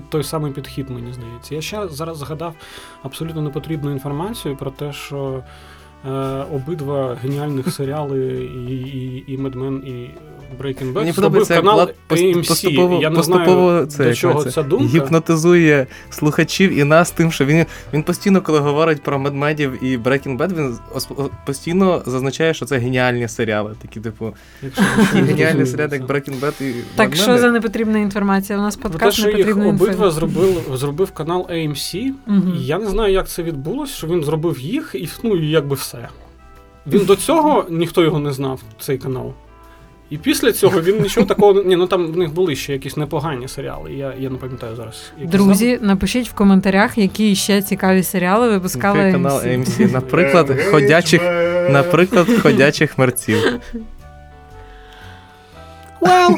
[0.09, 1.55] той самий підхід, мені здається.
[1.55, 2.55] Я ще зараз згадав
[3.03, 5.43] абсолютно непотрібну інформацію про те, що
[6.51, 10.09] обидва геніальних серіали і, і, і Mad Men, і
[10.61, 12.47] Breaking Bad Мені подобається, як канал AMC.
[12.47, 14.85] поступово, Я не поступово знаю, це, до чого це, ця думка.
[14.85, 20.37] гіпнотизує слухачів і нас тим, що він, він постійно, коли говорить про медмедів і Breaking
[20.37, 20.77] Bad, він
[21.45, 23.75] постійно зазначає, що це геніальні серіали.
[23.81, 24.33] Такі, типу,
[24.63, 24.83] Якщо
[25.13, 26.03] не геніальні серіали, як.
[26.03, 28.59] Breaking Bad і Так Mad що за непотрібна інформація?
[28.59, 32.53] У нас те, подкаст що їх обидва зробив, зробив канал AMC, Мгм.
[32.57, 35.75] І Я не знаю, як це відбулося, що він зробив їх, і ну, і якби
[35.75, 35.88] все.
[36.87, 39.33] Він до цього ніхто його не знав, цей канал.
[40.09, 41.63] І після цього він нічого такого.
[41.63, 43.93] Ні, ну там в них були ще якісь непогані серіали.
[43.93, 45.11] Я, я не пам'ятаю зараз.
[45.19, 49.65] які Друзі, напишіть в коментарях, які ще цікаві серіали випускали Який канал AMC.
[49.65, 49.91] AMC.
[49.91, 51.21] Наприклад, ходячих,
[51.69, 53.37] наприклад, ходячих мерців.
[56.01, 56.35] Well.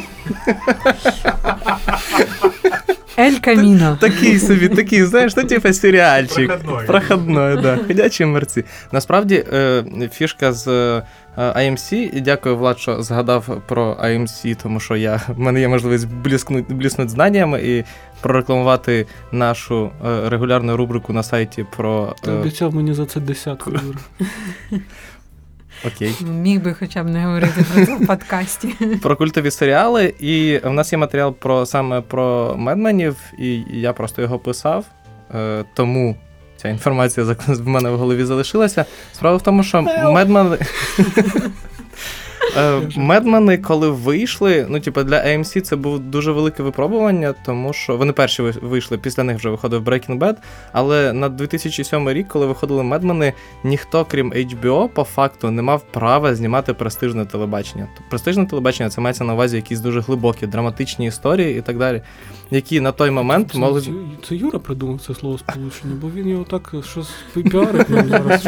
[3.19, 3.97] Ель Каміно.
[4.01, 6.47] Такий собі, такий, знаєш, ну типу серіальчик.
[6.47, 6.85] Проходной.
[6.85, 7.77] Проходной, да.
[7.87, 8.63] Ходячі мерці.
[8.91, 11.03] Насправді, е, фішка з е,
[11.37, 16.07] AMC, і дякую, Влад, що згадав про AMC, тому що я, в мене є можливість
[16.07, 17.83] бліскнути, бліснути знаннями і
[18.21, 22.15] прорекламувати нашу е, регулярну рубрику на сайті про.
[22.23, 23.71] Ти Е, обіцяв мені за це десятку.
[25.87, 26.15] окей.
[26.21, 28.67] Міг би хоча б не говорити про це в подкасті.
[29.01, 34.21] про культові серіали, і в нас є матеріал про саме про медменів, і я просто
[34.21, 34.85] його писав.
[35.35, 36.15] Е, тому
[36.57, 38.85] ця інформація зак- в мене в голові залишилася.
[39.13, 39.81] Справа в тому, що
[40.13, 40.57] медмени.
[42.57, 47.97] Е, Медмени, коли вийшли, ну, типу, для AMC це було дуже велике випробування, тому що
[47.97, 50.35] вони перші вийшли, після них вже виходив Breaking Bad,
[50.71, 56.35] але на 2007 рік, коли виходили медмени, ніхто, крім HBO, по факту не мав права
[56.35, 57.87] знімати престижне телебачення.
[58.09, 62.01] Престижне телебачення це мається на увазі якісь дуже глибокі, драматичні історії і так далі,
[62.51, 63.81] які на той момент Це, могли.
[63.81, 63.91] це,
[64.27, 68.47] це Юра придумав це слово сполучення, бо він його так щось піарить нам зараз.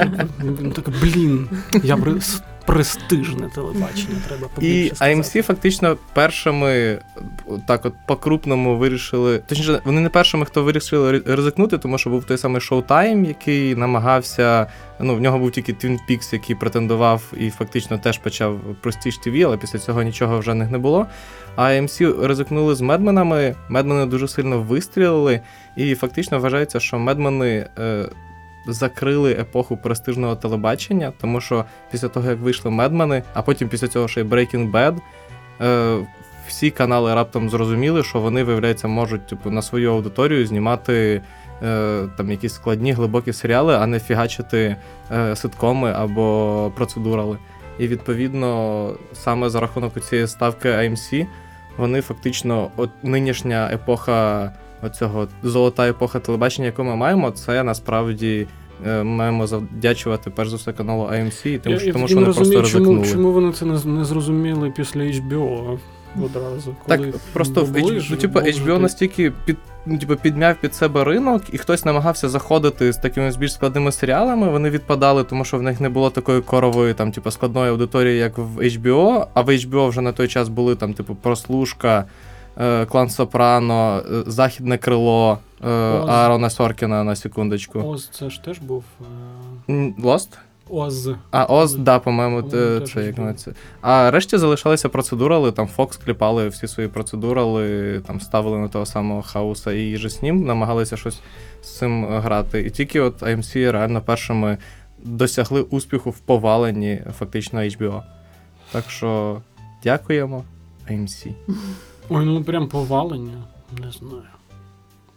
[0.62, 1.50] Він так, блін,
[1.84, 2.14] я при...
[2.66, 5.16] престижне телебачення, треба І сказати.
[5.16, 7.00] AMC фактично першими
[7.68, 9.40] так от по-крупному вирішили.
[9.40, 14.68] Точніше, вони не першими, хто вирішили ризикнути, тому що був той самий Showtime, який намагався.
[15.00, 19.46] Ну, в нього був тільки Twin Peaks, який претендував і фактично теж почав Prestige TV,
[19.46, 21.08] але після цього нічого вже не було.
[21.56, 23.56] А AMC ризикнули з медменами.
[23.70, 25.42] Медмени дуже сильно вистрілили,
[25.76, 27.68] і фактично вважається, що медмени.
[28.68, 34.08] Закрили епоху престижного телебачення, тому що після того, як вийшли медмени, а потім після цього
[34.08, 34.98] ще й Breaking Bad,
[35.62, 35.98] е,
[36.48, 41.22] всі канали раптом зрозуміли, що вони, виявляється, можуть типу, на свою аудиторію знімати
[41.64, 44.76] е, там якісь складні глибокі серіали, а не фігачити
[45.12, 47.38] е, ситкоми або процедурали.
[47.80, 51.28] І відповідно, саме за рахунок цієї ставки AMC,
[51.78, 54.52] вони фактично, от нинішня епоха,
[54.86, 58.48] оцього золота епоха телебачення, яку ми маємо, це насправді.
[58.88, 62.16] е, Маємо завдячувати перш за все каналу AMC, тому, Я- що, я- тому я що
[62.16, 63.08] вони просто чому, ризикнули.
[63.12, 65.78] чому вони це не, не зрозуміли після HBO
[66.24, 66.76] одразу.
[66.88, 67.02] Так,
[67.34, 71.58] просто в H- ну, типу, HBO настільки під, ну, типу, підмяв під себе ринок, і
[71.58, 74.50] хтось намагався заходити з такими більш складними серіалами.
[74.50, 78.38] Вони відпадали, тому що в них не було такої корової, там, типу, складної аудиторії, як
[78.38, 79.26] в HBO.
[79.34, 82.06] А в HBO вже на той час були там, типу, прослушка,
[82.90, 85.70] клан Сопрано, е, Західне крило е,
[86.08, 87.80] Аарона Соркіна на секундочку.
[87.80, 88.84] Оз, це ж теж був
[89.70, 89.94] е,
[90.70, 91.10] Оз.
[91.32, 93.34] А Оз, да, по-моєму, це як було.
[93.34, 93.52] це.
[93.82, 99.22] А решті залишалися процедурали, там Fox кліпали всі свої процедурали, там ставили на того самого
[99.22, 101.20] хауса і же з ним, намагалися щось
[101.62, 102.62] з цим е, грати.
[102.62, 104.58] І тільки от AMC реально першими
[105.04, 108.02] досягли успіху в поваленні фактично HBO.
[108.72, 109.42] Так що
[109.84, 110.44] дякуємо
[110.90, 111.34] AMC.
[112.14, 113.34] Ой, ну прям повалення.
[113.84, 114.24] Не знаю.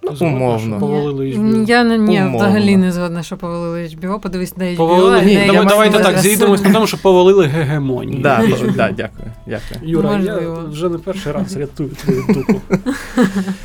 [0.03, 0.79] Згодна, Умовно.
[0.81, 1.69] Повалили HBO.
[1.69, 2.37] Я не ні, Умовно.
[2.39, 4.21] взагалі не згодна, що повалили HBO.
[4.21, 4.77] Подивись на HBO.
[4.77, 5.19] Повалили.
[5.19, 8.23] а Ні, не я Давай, маю давайте так, зійдемось на тому, що повалили гегемонію.
[8.23, 8.43] Да,
[8.77, 9.81] да, дякую, дякую.
[9.83, 10.65] Юра, я Можливо.
[10.71, 12.61] вже не перший раз рятую твою дупу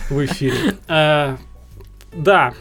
[0.10, 0.54] в ефірі.
[0.90, 1.34] Е,
[2.18, 2.52] да.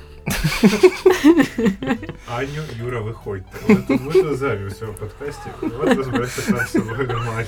[2.37, 3.75] Аню, Юра, виходьте.
[3.89, 5.51] Ви тут зайві в цьому подкасті.
[5.63, 7.45] Давайте розберемося сам з собою нормально.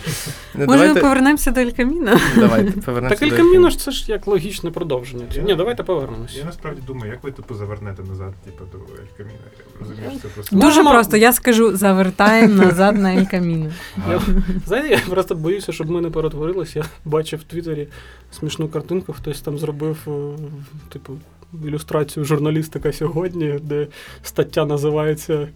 [0.54, 2.20] Може, давайте, повернемося до Ель Каміно?
[2.37, 3.20] давайте повернемося.
[3.20, 3.70] Так до Ель Каміно ефіру.
[3.70, 5.24] ж це ж як логічне продовження.
[5.42, 6.37] Ні, давайте повернемось.
[6.37, 9.38] Я насправді думаю, як ви типу завернете назад, типу, до Ель Каміна.
[9.58, 10.56] Я розумію, що це просто.
[10.56, 11.16] Дуже просто.
[11.16, 13.70] Я скажу, завертаємо назад на Ель Каміно.
[14.66, 16.76] Знаєте, я просто боюся, щоб ми не перетворились.
[16.76, 17.88] Я бачив в Твіттері
[18.38, 20.11] смішну картинку, хтось там зробив, е,
[20.92, 21.12] типу,
[21.66, 23.86] ілюстрацію журналістика сьогодні, де
[24.22, 25.48] стаття називається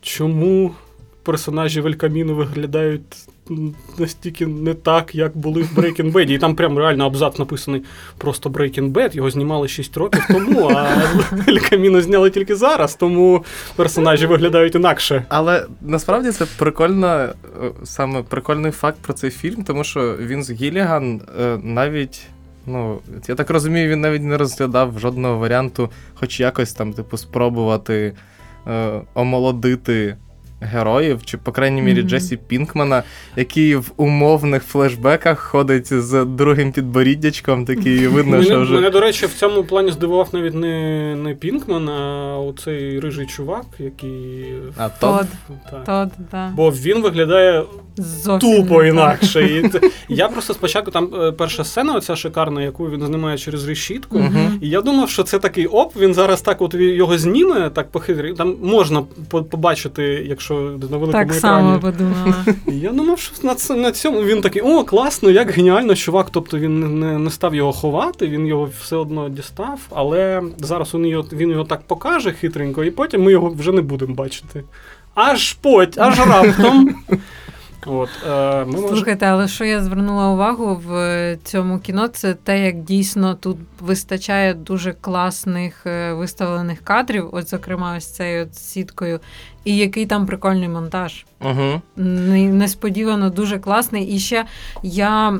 [0.00, 0.74] Чому
[1.22, 3.02] персонажі Велькаміну виглядають
[3.98, 6.30] настільки не так, як були в Breaking Bad.
[6.30, 7.82] І там прям реально абзац написаний
[8.18, 11.02] просто Breaking Bad, його знімали 6 років тому, а
[11.46, 13.44] Велькаміну зняли тільки зараз, тому
[13.76, 15.24] персонажі виглядають інакше.
[15.28, 17.32] Але насправді це прикольно, е,
[17.84, 22.20] саме прикольний факт про цей фільм, тому що він з Гіліган е, навіть.
[22.66, 28.14] Ну, я так розумію, він навіть не розглядав жодного варіанту, хоч якось там, типу, спробувати
[28.66, 30.16] е, омолодити
[30.62, 32.08] героїв, чи, по крайній мірі, Мгм.
[32.08, 33.02] Джесі Пінкмана,
[33.36, 38.74] який в умовних флешбеках ходить з другим підборіддячком, такий видно, що вже.
[38.74, 43.64] мене, до речі, в цьому плані здивував навіть не, не Пінкман, а оцей рижий чувак,
[43.78, 44.44] який.
[44.76, 45.26] А Тод,
[45.86, 46.52] Тод, да.
[46.56, 47.64] Бо він виглядає
[47.96, 49.44] Зовсім тупо інакше.
[49.44, 53.68] І це- я просто спочатку там е, перша сцена, оця шикарна, яку він знімає через
[53.68, 54.18] решітку.
[54.18, 54.58] Мгм.
[54.62, 58.32] І я думав, що це такий оп, він зараз так от його зніме, так похитрі.
[58.32, 62.44] Там можна по- побачити, якщо на великому Так само подумала.
[62.68, 66.30] І Я думав, що на, на цьому він такий, о, класно, як геніально, чувак.
[66.30, 71.06] Тобто він не, не став його ховати, він його все одно дістав, але зараз він
[71.06, 74.64] його, він його так покаже хитренько, і потім ми його вже не будемо бачити.
[75.14, 76.94] Аж поть, аж раптом.
[77.86, 78.78] От, е, ми.
[78.78, 84.54] Слухайте, але що я звернула увагу в цьому кіно, це те, як дійсно тут вистачає
[84.54, 89.20] дуже класних е, виставлених кадрів, от, зокрема, ось цією от сіткою,
[89.64, 91.26] і який там прикольний монтаж.
[91.40, 91.80] Угу.
[91.96, 94.04] Несподівано дуже класний.
[94.04, 94.44] І ще
[94.82, 95.38] я.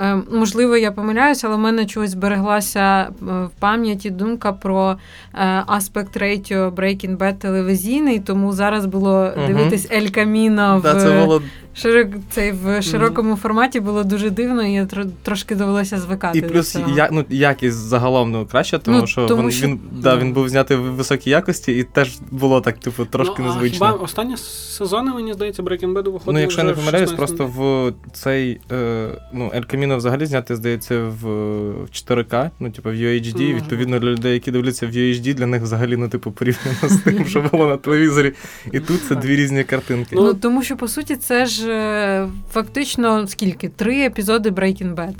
[0.00, 4.96] Е, Можливо, я помиляюся, але в мене чогось збереглася е, в пам'яті думка про
[5.34, 9.46] е, aspect ratio Breaking Bad телевізійний, тому зараз було Мгм.
[9.46, 11.42] дивитись Ель Каміно в, Да, це було
[11.74, 16.38] широк, цей, в широкому форматі було дуже дивно, і я тро- трошки довелося звикати.
[16.38, 16.96] І до плюс цього.
[16.96, 20.32] я, ну, якість загалом ну, краща, тому Ну, що, тому він, що- він, да, він
[20.32, 23.86] був знятий в високій якості, і теж було так, типу, трошки ну, а незвично.
[23.86, 27.10] Хіба останні сезони, мені здається, Breaking Bad виходили Ну, якщо я не вже в помиляюсь,
[27.10, 27.16] 16-му.
[27.16, 31.24] просто в цей е, ну, Ель Каміно взагалі знятий, здається, в,
[31.70, 33.42] в 4К, ну, типу, в UHD.
[33.48, 33.56] Мгм.
[33.56, 37.26] Відповідно, для людей, які дивляться в UHD, для них взагалі, ну, типу, порівняно з тим,
[37.26, 38.32] що було на телевізорі.
[38.72, 40.16] І тут це дві різні картинки.
[40.16, 43.68] Ну, тому що, по суті, це ж е, фактично скільки?
[43.68, 45.14] Три епізоди Breaking Bad.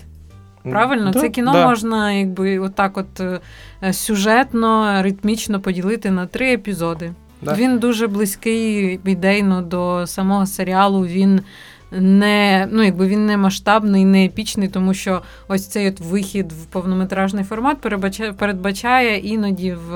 [0.63, 1.69] Правильно, Да, це кіно да.
[1.69, 3.21] можна якби отак, от
[3.83, 7.13] е, сюжетно, ритмічно поділити на три епізоди.
[7.43, 7.55] Да.
[7.55, 11.07] Він дуже близький ідейно до самого серіалу.
[11.07, 11.41] Він
[11.91, 16.65] не ну, якби він не масштабний, не епічний, тому що ось цей от вихід в
[16.65, 19.93] повнометражний формат передбачає, передбачає іноді в,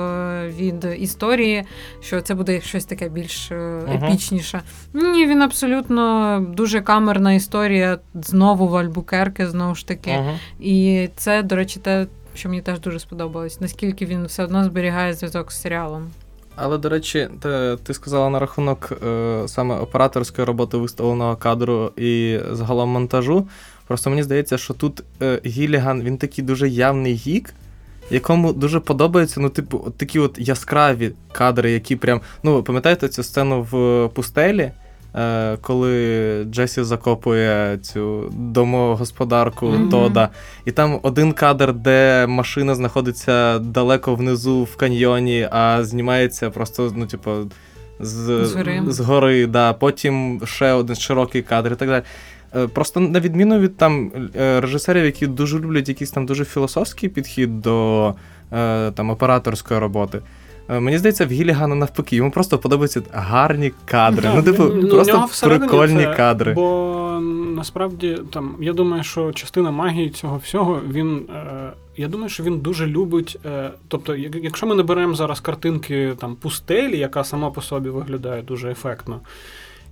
[0.49, 1.63] від історії,
[2.01, 4.61] що це буде щось таке більш е, епічніше.
[4.93, 10.11] Ні, він абсолютно дуже камерна історія знову в Альбукерке, знову ж таки.
[10.11, 10.39] Мгм.
[10.59, 15.13] І це, до речі, те, що мені теж дуже сподобалось, наскільки він все одно зберігає
[15.13, 16.11] зв'язок з серіалом.
[16.55, 22.39] Але, до речі, ти, ти сказала на рахунок е, саме операторської роботи виставленого кадру і
[22.51, 23.47] загалом монтажу.
[23.87, 27.53] Просто мені здається, що тут е, Гіліган він такий дуже явний гік,
[28.09, 32.21] якому дуже подобаються, ну, типу, такі от яскраві кадри, які прям.
[32.43, 34.71] Ну, пам'ятаєте цю сцену в пустелі,
[35.61, 39.89] коли Джесі закопує цю домогосподарку Мгм.
[39.89, 40.29] Тода.
[40.65, 47.05] І там один кадр, де машина знаходиться далеко внизу в каньйоні, а знімається просто, ну,
[47.05, 47.31] типу,
[47.99, 48.81] з, З гори.
[48.87, 49.73] з гори, да.
[49.73, 52.03] потім ще один широкий кадр і так далі.
[52.55, 57.09] Е, Просто на відміну від там е, режисерів, які дуже люблять якийсь там дуже філософський
[57.09, 58.07] підхід до
[58.53, 60.21] е, там операторської роботи.
[60.69, 64.29] Е, Мені здається, в Гілігана навпаки, йому просто подобаються гарні кадри.
[64.35, 66.53] Ну, типу, ну, просто прикольні це, кадри.
[66.53, 67.19] Бо
[67.55, 71.17] насправді там я думаю, що частина магії цього всього він.
[71.35, 73.39] Е, я думаю, що він дуже любить.
[73.45, 78.41] Е, тобто, якщо ми не беремо зараз картинки там пустелі, яка сама по собі виглядає
[78.41, 79.19] дуже ефектно.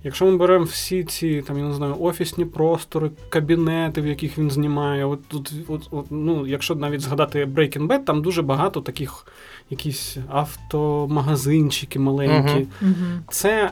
[0.04, 4.50] Якщо ми беремо всі ці там, я не знаю, офісні простори, кабінети, в яких він
[4.50, 9.26] знімає, от тут, от, от, ну, якщо навіть згадати Breaking Bad, там дуже багато таких
[9.70, 12.54] якісь автомагазинчики маленькі.
[12.54, 12.66] Мгм.
[12.80, 13.22] Мгм.
[13.30, 13.70] Це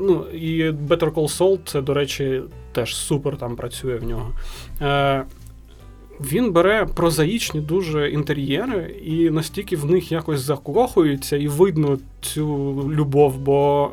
[0.00, 4.30] ну, і Better Call Saul, це, до речі, теж супер там працює в нього.
[4.80, 5.24] Е,
[6.20, 12.46] він бере прозаїчні дуже інтер'єри, і настільки в них якось закохується, і видно цю
[12.92, 13.90] любов, бо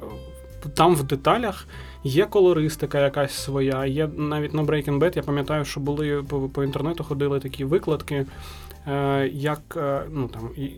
[0.73, 1.67] там в деталях
[2.03, 3.85] є колористика якась своя.
[3.85, 8.25] Є навіть на Breaking Bad, я пам'ятаю, що були по, по інтернету ходили такі викладки,
[8.87, 10.69] е, як е, ну, там, і,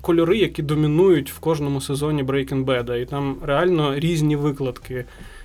[0.00, 2.96] кольори, які домінують в кожному сезоні Breaking Bad.
[2.96, 5.04] І там реально різні викладки.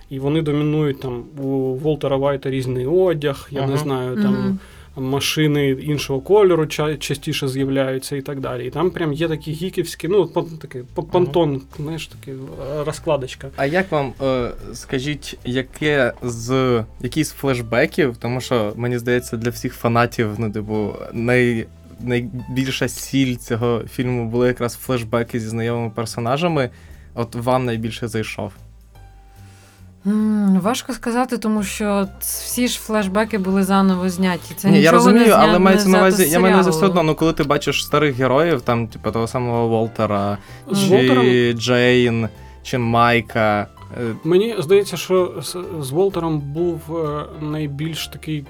[0.09, 4.59] І вони домінують там у Волтера Вайта різний одяг, я не знаю, там Мгм.
[4.95, 8.67] Машини іншого кольору ча- частіше з'являються і так далі.
[8.67, 10.25] І там прям є такі гіківські, ну,
[10.61, 13.47] такий по- понтон, знаєш, такий е, розкладочка.
[13.55, 19.49] А як вам, е, скажіть, яке з який з флешбеків, тому що мені здається, для
[19.49, 21.65] всіх фанатів, ну, типу, най,
[21.99, 26.69] найбільша сіль цього фільму були якраз флешбеки зі знайомими персонажами.
[27.13, 28.51] От вам найбільше зайшов.
[30.61, 34.53] Важко сказати, тому що всі ж флешбеки були заново зняті.
[34.55, 36.85] Це Ні, я розумію, не зня- але мається на увазі, я маю на увазі все
[36.85, 40.37] одно, ну коли ти бачиш старих героїв, там, типу, того самого Волтера,
[40.69, 42.29] чи Волтером Джейн,
[42.63, 43.67] чи Майка.
[44.01, 48.45] е, Мені здається, що з, з Волтером був е, найбільш такий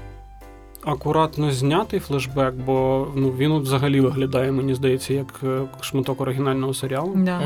[0.83, 7.13] акуратно знятий флешбек, бо ну, він взагалі виглядає, мені здається, як е, шматок оригінального серіалу.
[7.15, 7.39] Да.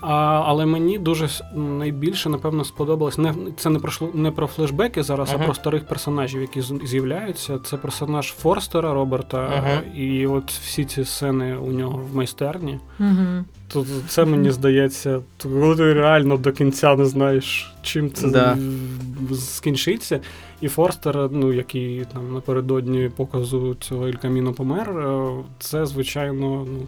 [0.00, 3.18] А, але мені дуже найбільше, напевно, сподобалось.
[3.18, 5.40] Не, це не про, не про флешбеки зараз, Мгм.
[5.42, 7.58] а про старих персонажів, які з'являються.
[7.64, 9.96] Це персонаж Форстера Роберта, Мгм.
[10.02, 12.78] і от всі ці сцени у нього в майстерні.
[13.72, 18.56] Тут це мені здається, то коли ти реально до кінця не знаєш, чим це Да.
[19.34, 20.20] скінчиться.
[20.60, 26.86] І Форстер, ну який там напередодні показу цього Ель помер, е, це звичайно ну.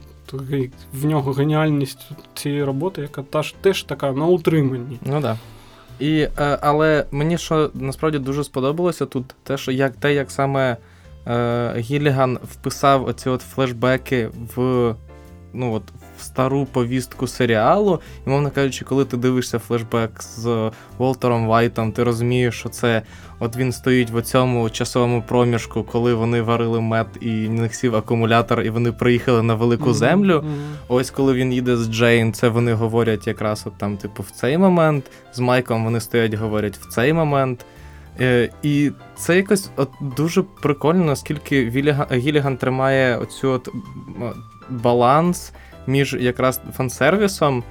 [0.92, 4.98] В нього геніальність цієї роботи, яка та ж теж така на утриманні.
[5.02, 5.38] Ну да.
[5.98, 10.76] І, е, але мені що насправді дуже сподобалося тут, те, що як те, як саме
[11.26, 14.94] е, Гіліган вписав оці от флешбеки в,
[15.52, 15.82] ну, от,
[16.18, 18.00] в стару повістку серіалу.
[18.26, 23.02] І, мовно кажучи, коли ти дивишся флешбек з Волтером Вайтом, ти розумієш, що це
[23.38, 27.96] от він стоїть в цьому часовому проміжку, коли вони варили мед і в них сів
[27.96, 30.42] акумулятор, і вони приїхали на велику землю.
[30.44, 30.54] Мгм.
[30.88, 34.58] Ось коли він їде з Джейн, це вони говорять якраз от там, типу, в цей
[34.58, 35.04] момент.
[35.32, 37.66] З Майком вони стоять, говорять в цей момент.
[38.20, 43.68] Е, і це якось от дуже прикольно, наскільки Віліга- Гіліган тримає оцю от
[44.70, 45.52] баланс
[45.86, 47.64] між якраз фансервісом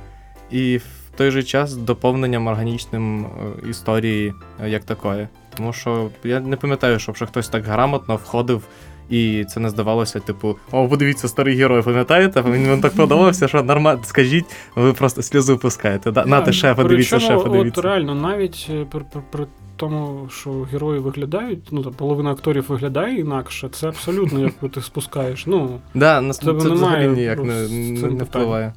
[0.52, 5.28] і в той же час доповненням органічним е, історії е, як такої.
[5.58, 8.64] Тому що я не пам'ятаю, щоб ще хтось так грамотно входив
[9.10, 12.42] і це не здавалося, типу, о, подивіться, старий герой, пам'ятаєте?
[12.42, 14.46] Він вам так подобався, що нормально, скажіть,
[14.76, 16.12] ви просто сльозу пускаєте.
[16.12, 16.26] Да?
[16.26, 17.82] Нате ще, подивіться, ще, Причому, подивіться.
[17.82, 23.20] От реально, навіть е, при, при, при тому, що герої виглядають, ну половина акторів виглядає
[23.20, 25.46] інакше, це абсолютно як ти спускаєш.
[25.46, 28.74] Ну Да, нас Тебе це взагалі ніяк не, не, не впливає.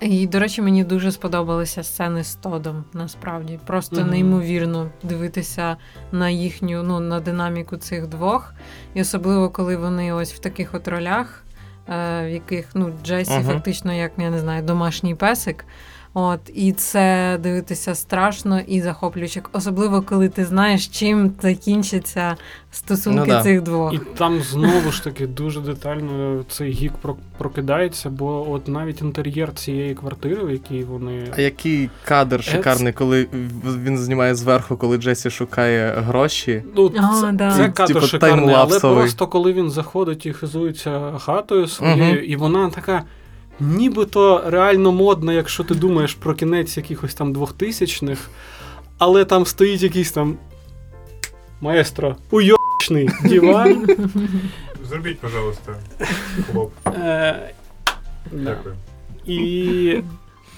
[0.00, 3.58] І, до речі, мені дуже сподобалися сцени з Тодом, насправді.
[3.66, 4.10] Просто Мгм.
[4.10, 5.76] неймовірно дивитися
[6.12, 8.54] на їхню, ну, на динаміку цих двох.
[8.94, 11.44] І особливо, коли вони ось в таких от ролях,
[11.88, 13.52] е, в яких ну, Джесі Ага.
[13.52, 15.64] фактично, як я не знаю, домашній песик.
[16.20, 22.36] От, і це дивитися страшно і захоплююче, особливо коли ти знаєш, чим закінчаться
[22.72, 23.42] стосунки Ну да.
[23.42, 23.94] цих двох.
[23.94, 29.52] і там знову ж таки дуже детально цей гік про- прокидається, бо от навіть інтер'єр
[29.54, 31.24] цієї квартири, в якій вони.
[31.36, 33.26] А який кадр шикарний, коли
[33.84, 36.62] він знімає зверху, коли Джесі шукає гроші.
[36.76, 37.50] Ну, А, це, да.
[37.52, 42.24] це Типу, кадр шикарний, але просто коли він заходить і хизується хатою своєю, Мгм.
[42.26, 43.02] і вона така.
[43.60, 48.30] Нібито реально модна, якщо ти думаєш про кінець якихось там двохтисячних,
[48.98, 50.36] але там стоїть якийсь там
[51.60, 53.86] маестро, уйобчний диван.
[54.88, 55.74] Зробіть, пожалуйста,
[56.52, 56.72] хлоп.
[56.86, 57.52] Е.
[58.32, 58.74] Дякую.
[59.26, 60.02] І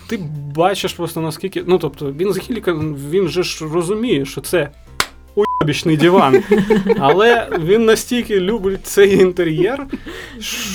[0.06, 0.20] ти
[0.54, 1.64] бачиш просто наскільки.
[1.66, 2.40] Ну, тобто, він з
[3.10, 4.70] він же ж розуміє, що це
[5.60, 6.42] уйобічний диван.
[6.98, 9.86] Але він настільки любить цей інтер'єр,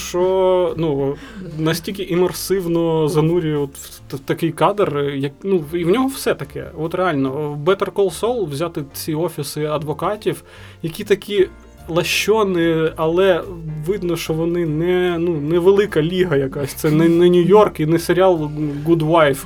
[0.07, 1.15] що ну,
[1.57, 6.71] настільки імерсивно занурює от в, такий кадр, як, ну, і в нього все таке.
[6.77, 10.43] От реально, Better Call Saul взяти ці офіси адвокатів,
[10.83, 11.47] які такі
[11.87, 13.43] лащони, але
[13.85, 16.73] видно, що вони не ну, не велика ліга якась.
[16.73, 18.51] Це не, не Нью-Йорк і не серіал
[18.85, 19.43] Good Wife,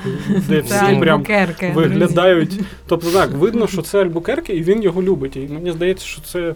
[0.47, 1.25] де всі прям
[1.73, 2.59] виглядають.
[2.87, 5.35] Тобто так, видно, що це Альбукерке, і він його любить.
[5.35, 6.55] І мені здається, що це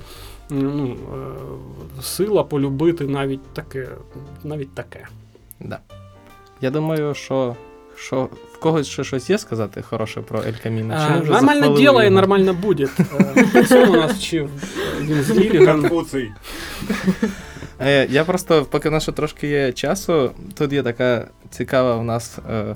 [0.49, 0.95] ну,
[1.97, 3.87] е, сила полюбити навіть таке.
[4.43, 5.07] Навіть таке.
[5.59, 5.79] Да.
[6.61, 7.55] Я думаю, що,
[7.95, 8.29] що
[8.63, 10.93] когось ще щось є сказати хороше про Ель Каміно?
[11.07, 12.15] Чи ми Е, вже Нормально захвалили діло і його?
[12.15, 12.87] нормально буде.
[13.55, 14.49] Е, Цьому нас вчив
[15.01, 15.65] він з.
[15.65, 16.31] Конфуций.
[17.81, 22.03] Е, Я просто, поки в нас ще трошки є часу, тут є така цікава в
[22.03, 22.75] нас е,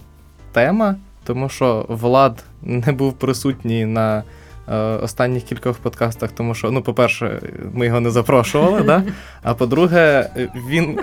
[0.51, 4.23] тема, тому що Влад не був присутній на
[4.69, 7.41] е, останніх кількох подкастах, тому що, ну, по-перше,
[7.73, 9.03] ми його не запрошували, да?
[9.43, 10.29] а по-друге,
[10.69, 10.99] він.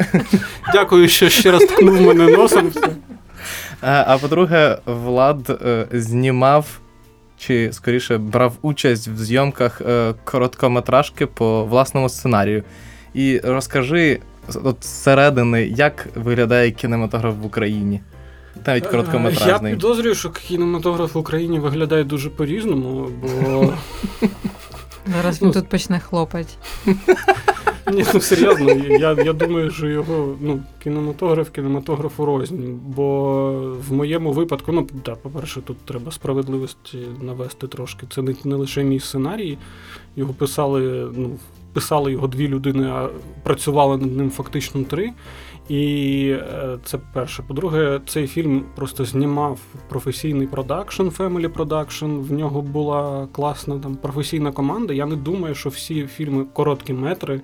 [0.72, 2.72] Дякую, що ще раз ткнув мене носом.
[3.84, 3.90] Все.
[3.92, 6.80] А, а по-друге, Влад е, знімав.
[7.38, 12.62] Чи скоріше брав участь в зйомках е, короткометражки по власному сценарію.
[13.14, 14.20] І розкажи
[14.64, 18.00] от зсередини, як виглядає кінематограф в Україні?
[18.66, 19.72] Навіть Е, Я короткометражний.
[19.72, 23.72] підозрюю, що кінематограф в Україні виглядає дуже по-різному, бо
[25.06, 26.48] Зараз він тут почне хлопати.
[27.92, 32.62] ні, ну серйозно, я, я думаю, що його ну, кінематограф кінематографу рознь.
[32.86, 33.52] Бо
[33.88, 38.06] в моєму випадку, ну да, по-перше, тут треба справедливості навести трошки.
[38.10, 39.58] Це не, не лише мій сценарій.
[40.16, 41.30] Його писали, ну,
[41.72, 43.08] писали його дві людини, а
[43.42, 45.12] працювали над ним фактично три.
[45.68, 47.42] І е, це перше.
[47.42, 49.58] По-друге, цей фільм просто знімав
[49.88, 52.20] професійний продакшн, Family Production.
[52.20, 54.94] В нього була класна там професійна команда.
[54.94, 57.40] Я не думаю, що всі фільми короткі метри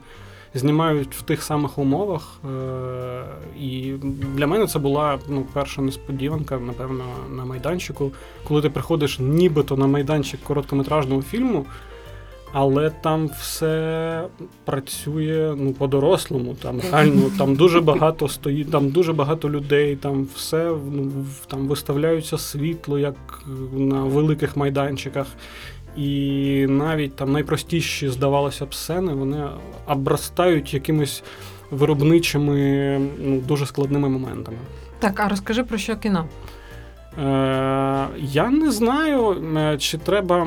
[0.55, 2.41] знімають в тих самих умовах.
[2.45, 3.23] Е,
[3.61, 3.93] І
[4.37, 8.13] для мене це була ну, перша несподіванка, напевно, на майданчику,
[8.49, 11.67] коли ти приходиш нібито на майданчик короткометражного фільму.
[12.53, 14.25] Але там все
[14.65, 16.55] працює ну, по-дорослому.
[16.55, 21.13] Там реально там дуже багато стоїть, там дуже багато людей, там все ну,
[21.47, 25.27] там виставляються світло, як на великих майданчиках.
[25.97, 29.47] І навіть там найпростіші, здавалося б, сцени, вони
[29.87, 31.23] обростають якимись
[31.71, 34.59] виробничими, ну, дуже складними моментами.
[34.99, 36.29] Так, а розкажи про що кіно?
[37.19, 40.47] Е, я не знаю, е, чи треба.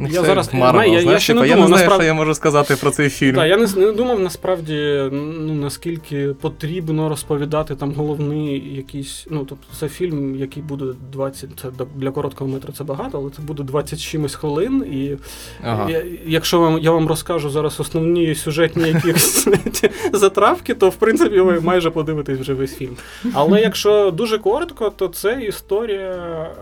[0.00, 1.70] Ну, Я це зараз Марвел, знаю, я, я знаєш, ще не типу, я не знаю,
[1.82, 2.02] насправді.
[2.02, 3.34] що я можу сказати про цей фільм.
[3.36, 9.26] Так, я не, не думав насправді, ну наскільки потрібно розповідати там головний якийсь.
[9.30, 13.42] Ну, тобто це фільм, який буде 20, це для короткого метра це багато, але це
[13.42, 14.84] буде 20 чимось хвилин.
[14.92, 15.16] І
[15.62, 15.90] Ага.
[15.90, 19.48] я, якщо вам, я вам розкажу зараз основні сюжетні якісь
[20.12, 22.96] затравки, то в принципі ви майже подивитесь вже весь фільм.
[23.34, 26.10] Але якщо дуже коротко, то це історія.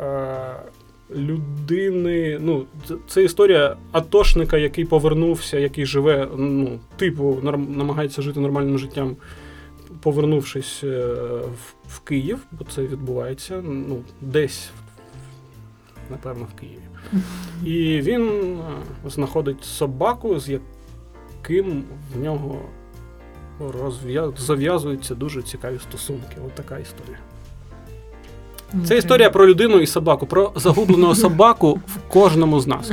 [0.02, 0.77] Е,
[1.16, 2.66] Людини, ну,
[3.08, 9.16] це- історія атошника, який повернувся, який живе, ну, типу, норм, намагається жити нормальним життям,
[10.00, 11.06] повернувшись е,
[11.88, 14.70] в, Київ, бо це відбувається, ну, десь,
[16.10, 16.82] напевно, в Києві.
[17.64, 18.28] І він
[19.06, 21.84] е, знаходить собаку, з яким
[22.14, 22.60] в нього
[24.36, 26.36] зав'язуються дуже цікаві стосунки.
[26.46, 27.18] От така історія.
[28.86, 32.90] Це історія про людину і собаку, про загубленого собаку в кожному з нас.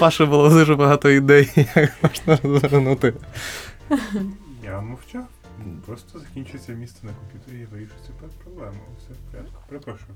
[0.00, 3.14] Паші було дуже багато ідей, як можна розвернути.
[4.64, 5.26] Я мовчав.
[5.86, 8.12] Просто закінчується місце на комп'ютері і вирішується
[8.44, 8.72] проблема.
[8.98, 9.62] Все в порядку.
[9.68, 10.10] Перепрошую.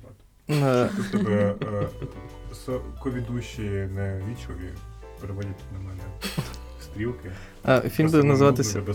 [0.50, 1.54] Е, Тут тебе
[2.68, 3.62] е, ковідущі
[3.94, 4.70] не вічові
[5.20, 6.02] переводять на мене
[6.96, 7.30] стрілки.
[7.64, 8.72] А, Фільм буде називатися.
[8.72, 8.94] тебе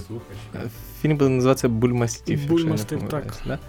[1.02, 2.39] Фільм буде називатися Бульмастів.
[2.39, 3.47] якщо я не Бульмастив, помиляюсь, так.
[3.47, 3.60] Да?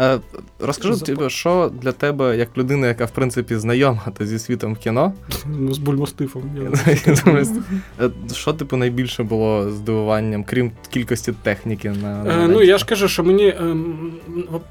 [0.00, 0.18] Е,
[0.60, 4.76] Розкажи, Запа- типу, що для тебе, як людина, яка в принципі знайома та зі світом
[4.76, 5.12] кіно,
[5.58, 6.42] Ну, з бульмастифом.
[6.56, 6.94] Я...
[8.00, 12.24] Е, Що, типу, найбільше було здивуванням, крім кількості техніки на.
[12.44, 14.12] Е, ну, я ж кажу, що мені ем,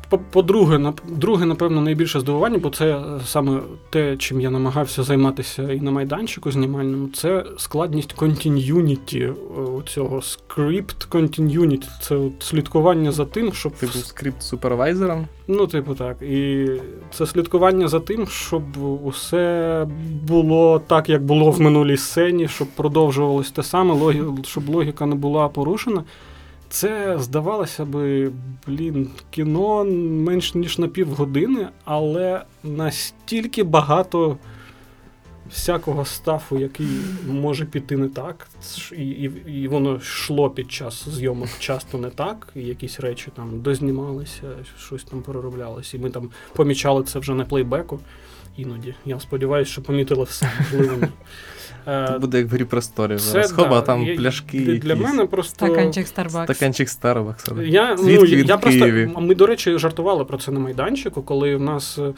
[0.09, 3.59] по- по-друге, друге, напевно, найбільше здивування, бо це саме
[3.89, 9.29] те, чим я намагався займатися і на майданчику знімальному, це складність контин'юніті
[9.87, 11.87] цього скрипт контин'юніті.
[12.01, 15.18] Це от слідкування за тим, щоб Ти був скрипт супервайзером.
[15.47, 16.21] Ну, типу, так.
[16.21, 16.67] І
[17.11, 18.63] це слідкування за тим, щоб
[19.03, 19.87] усе
[20.27, 24.21] було так, як було в минулій сцені, щоб продовжувалось те саме, логі...
[24.43, 26.03] щоб логіка не була порушена.
[26.69, 28.31] Це здавалося би,
[28.67, 34.37] блін, кіно менш ніж на півгодини, але настільки багато
[35.51, 36.87] всякого стафу, який
[37.27, 38.47] може піти не так,
[38.97, 43.61] і, і, і воно йшло під час зйомок часто не так, і якісь речі там
[43.61, 44.43] дознімалися,
[44.79, 47.99] щось там перероблялося, і ми там помічали це вже на плейбеку.
[48.57, 48.93] іноді.
[49.05, 51.07] Я сподіваюся, що помітили все, можливо, ні.
[51.87, 53.21] Е, буде як в грі просторів.
[53.21, 54.59] це, Зараз хоба, да, там я- пляшки.
[54.59, 55.07] для- Для якісь.
[55.07, 55.65] мене просто.
[55.65, 56.43] Стаканчик Starbucks.
[56.43, 57.61] Стаканчик Starbucks.
[57.63, 58.87] Я, ну, він я просто,
[59.21, 62.13] Ми, до речі, жартували про це на майданчику, коли в нас, е,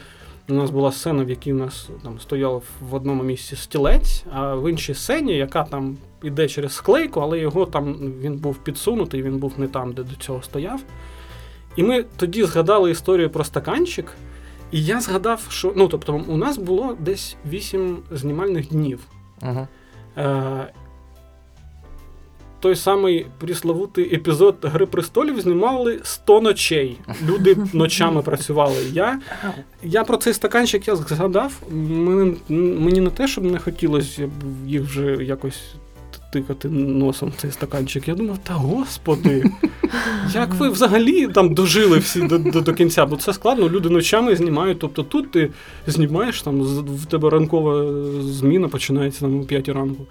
[0.48, 4.54] у нас була сцена, в якій у нас там стояв в одному місці стілець, а
[4.54, 9.38] в іншій сцені, яка там іде через склейку, але його там він був підсунутий, він
[9.38, 10.80] був не там, де до цього стояв.
[11.76, 14.12] І ми тоді згадали історію про стаканчик.
[14.70, 19.00] І я згадав, що ну, тобто, у нас було десь 8 знімальних днів.
[19.42, 19.66] Угу.
[20.16, 20.72] Е,
[22.62, 26.98] той самий присловутий епізод Гри престолів знімали 100 ночей.
[27.26, 28.76] Люди ночами працювали.
[28.92, 29.20] Я,
[29.82, 31.52] я про цей стаканчик я згадав.
[31.70, 34.30] Мені, мені не те, щоб не хотілося
[34.66, 35.62] їх вже якось
[36.32, 38.08] тикати носом в цей стаканчик.
[38.08, 39.44] Я думав, та господи,
[40.34, 43.06] як ви взагалі там дожили всі до, до, до кінця?
[43.06, 44.78] Бо це складно, люди ночами знімають.
[44.78, 45.50] Тобто тут ти
[45.86, 50.06] знімаєш, там в тебе ранкова зміна починається там о 5 ранку.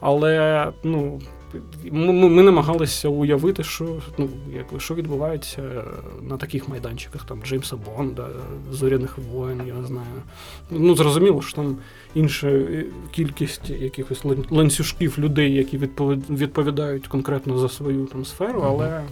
[0.00, 1.20] Але ну,
[1.90, 5.84] ми, ми намагалися уявити, що, ну, як, що відбувається
[6.22, 8.28] на таких майданчиках, там Джеймса Бонда,
[8.70, 10.06] Зоряних воїн, я не знаю.
[10.70, 11.76] Ну, зрозуміло, що там
[12.14, 12.62] інша
[13.10, 15.78] кількість якихось ланцюжків людей, які
[16.30, 19.02] відповідають конкретно за свою там сферу, але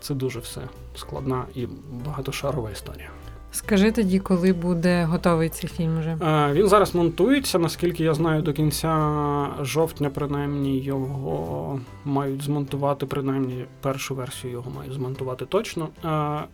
[0.00, 0.60] це дуже все
[0.96, 1.66] складна і
[2.06, 3.10] багатошарова історія.
[3.52, 6.10] Скажи тоді, коли буде готовий цей фільм вже.
[6.22, 13.64] Е, Він зараз монтується, наскільки я знаю, до кінця жовтня, принаймні, його мають змонтувати, принаймні
[13.80, 15.88] першу версію його мають змонтувати точно.
[16.04, 16.44] Е,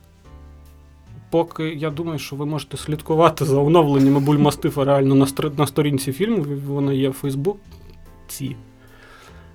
[1.31, 5.27] Поки я думаю, що ви можете слідкувати за оновленнями бульмастифа реально
[5.59, 8.57] на, сторінці фільму, вона є в Фейсбуці.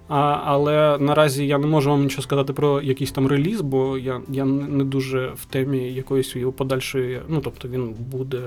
[0.09, 4.21] А, але наразі я не можу вам нічого сказати про якийсь там реліз, бо я,
[4.29, 7.21] я не дуже в темі якоїсь його подальшої.
[7.27, 8.41] Ну, тобто він буде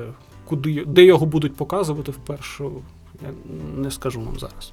[0.44, 2.72] куди, де його будуть показувати впершу,
[3.22, 3.28] я
[3.76, 4.72] не скажу вам зараз.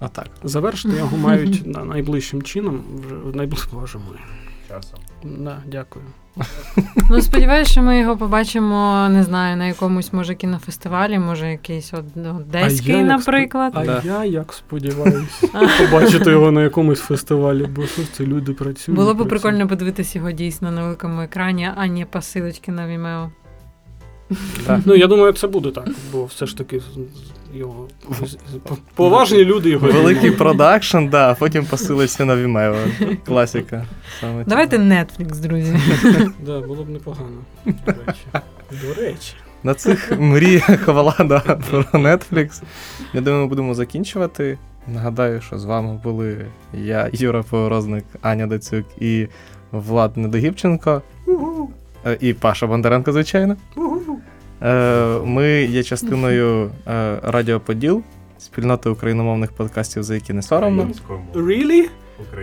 [0.00, 0.30] Отак.
[0.44, 2.84] Завершити його мають на найближчим чином.
[3.06, 3.58] Вже найбли...
[3.72, 4.18] Боже мой.
[4.68, 4.98] Часом.
[5.24, 6.04] Да, дякую.
[7.10, 12.26] Ну, сподіваюся, що ми його побачимо, не знаю, на якомусь може кінофестивалі, може якийсь од-
[12.40, 13.72] одеський, А я як наприклад.
[13.76, 14.02] А Да.
[14.04, 19.00] я як сподіваюся побачити його на якомусь фестивалі, бо що ж це люди працюють.
[19.00, 23.30] Було б прикольно подивитися його дійсно на великому екрані, а не посилочки на Vimeo.
[24.84, 26.80] Ну, я думаю, це буде так, бо все ж таки
[27.54, 27.88] його
[28.94, 29.86] поважні люди його.
[29.86, 32.76] Великий продакшн, да, а потім посилишся на Vimeo.
[33.26, 33.86] Класика.
[34.20, 34.88] Саме Давайте цього.
[34.88, 35.76] Netflix, друзі.
[36.46, 37.36] Да, було б непогано.
[37.64, 38.20] До речі.
[38.70, 39.34] До речі.
[39.62, 42.62] На цих мріях влада про Netflix.
[43.14, 44.58] Я думаю, ми будемо закінчувати.
[44.86, 49.26] Нагадаю, що з вами були я, Юра Поворозник, Аня Дацюк і
[49.72, 51.02] Влад Недогібченко.
[52.06, 53.56] Е, І Паша Бондаренко, звичайно.
[54.62, 58.02] Е, Ми є частиною е, Радіо Поділ,
[58.38, 60.90] спільноти україномовних подкастів, за які не соромно.
[61.34, 61.88] Really?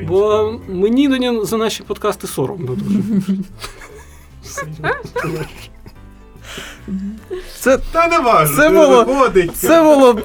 [0.08, 3.00] Бо мені за наші подкасти соромно дуже.
[7.60, 8.56] Це, Та не важливо.
[8.56, 10.20] Це це було- це було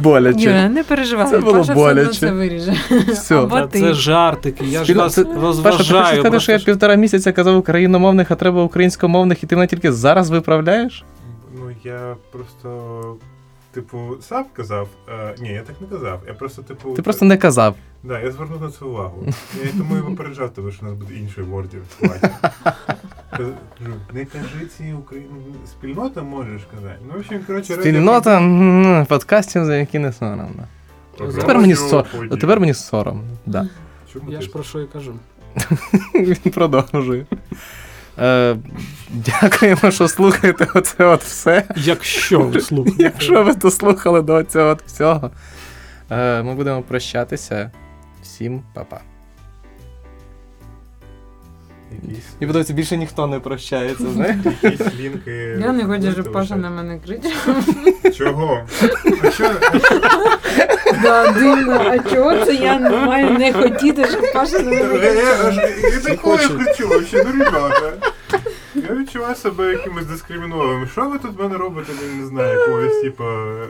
[0.00, 0.40] боляче.
[0.40, 2.20] Юра, не переживай, Це було Паша все одно боляче.
[2.20, 2.74] це виріже.
[3.12, 3.36] Все.
[3.38, 3.80] Або Та ти.
[3.80, 6.20] Це жартики, я ж Спільно- вас це- Паша, ти хочеш розважаю.
[6.20, 10.30] сказати, що я півтора місяця казав україномовних, а треба українськомовних, і ти мене тільки зараз
[10.30, 11.04] виправляєш?
[11.58, 12.68] Ну я просто,
[13.76, 14.88] типу, сам казав.
[15.08, 16.22] Е, ні, я так не казав.
[16.26, 16.94] Я просто, типу.
[16.94, 17.74] Ти просто не казав.
[18.02, 19.24] Да, я звернув на це увагу.
[19.64, 21.82] Я тому і попереджав тебе, що у нас буде інший вордів.
[23.30, 23.52] Кажу,
[24.12, 25.26] не кажи ці Україн...
[25.66, 26.98] спільнота можеш казати.
[27.08, 30.64] Ну, в общем, коротше, Спільнота м, подкастів, за які не соромно.
[31.18, 32.06] Тепер мені, Радіо со...
[32.18, 32.38] Поділ.
[32.38, 33.24] Тепер мені соромно.
[33.46, 33.68] Да.
[34.12, 35.14] Чому Я ти ж про що і кажу.
[36.14, 37.26] Він продовжує.
[38.18, 38.56] Е,
[39.10, 41.64] дякуємо, що слухаєте оце от все.
[41.76, 43.02] Якщо ви слухаєте.
[43.02, 45.30] Якщо ви дослухали до цього от всього.
[46.10, 47.70] Е, ми будемо прощатися.
[48.22, 49.00] Всім па-па.
[51.92, 54.36] Якісь, І подобається, більше ніхто не прощається, знаєш?
[54.62, 55.56] якісь лінки.
[55.60, 57.64] Я не хочу, щоб Паша на мене кричав.
[58.16, 58.60] Чого?
[59.22, 59.50] А що?
[61.02, 65.12] Да, дивно, а чого це я не маю не хотіти, щоб Паша на мене Я,
[65.12, 65.70] я, кричав?
[65.92, 66.58] я такое хочу.
[66.58, 67.92] хочу вообще, ну ребята.
[68.74, 70.88] Я відчуваю себе якимось дискримінованим.
[70.88, 73.66] Що ви тут в мене робите, я не знаю, якогось, типа, е,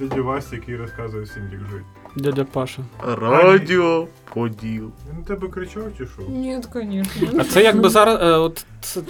[0.00, 1.84] дяді Васі, який розказує всім, як жити.
[2.16, 2.82] Дядя Паша.
[3.20, 4.90] Радіо поділ.
[5.10, 6.22] Він на тебе кричав чи що?
[6.28, 7.38] Ні, звісно.
[7.40, 8.18] А це якби зараз.
[8.22, 9.00] е, От це,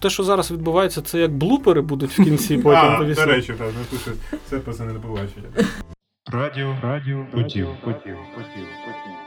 [0.00, 3.26] те, що зараз відбувається, це як блупери будуть в кінці потім А, до повісити.
[3.26, 4.20] речі, так, напишуть.
[4.50, 5.48] Це пацани не побачення.
[6.32, 9.21] Радіо, радіо, поділ, поділ, поділ, поділ.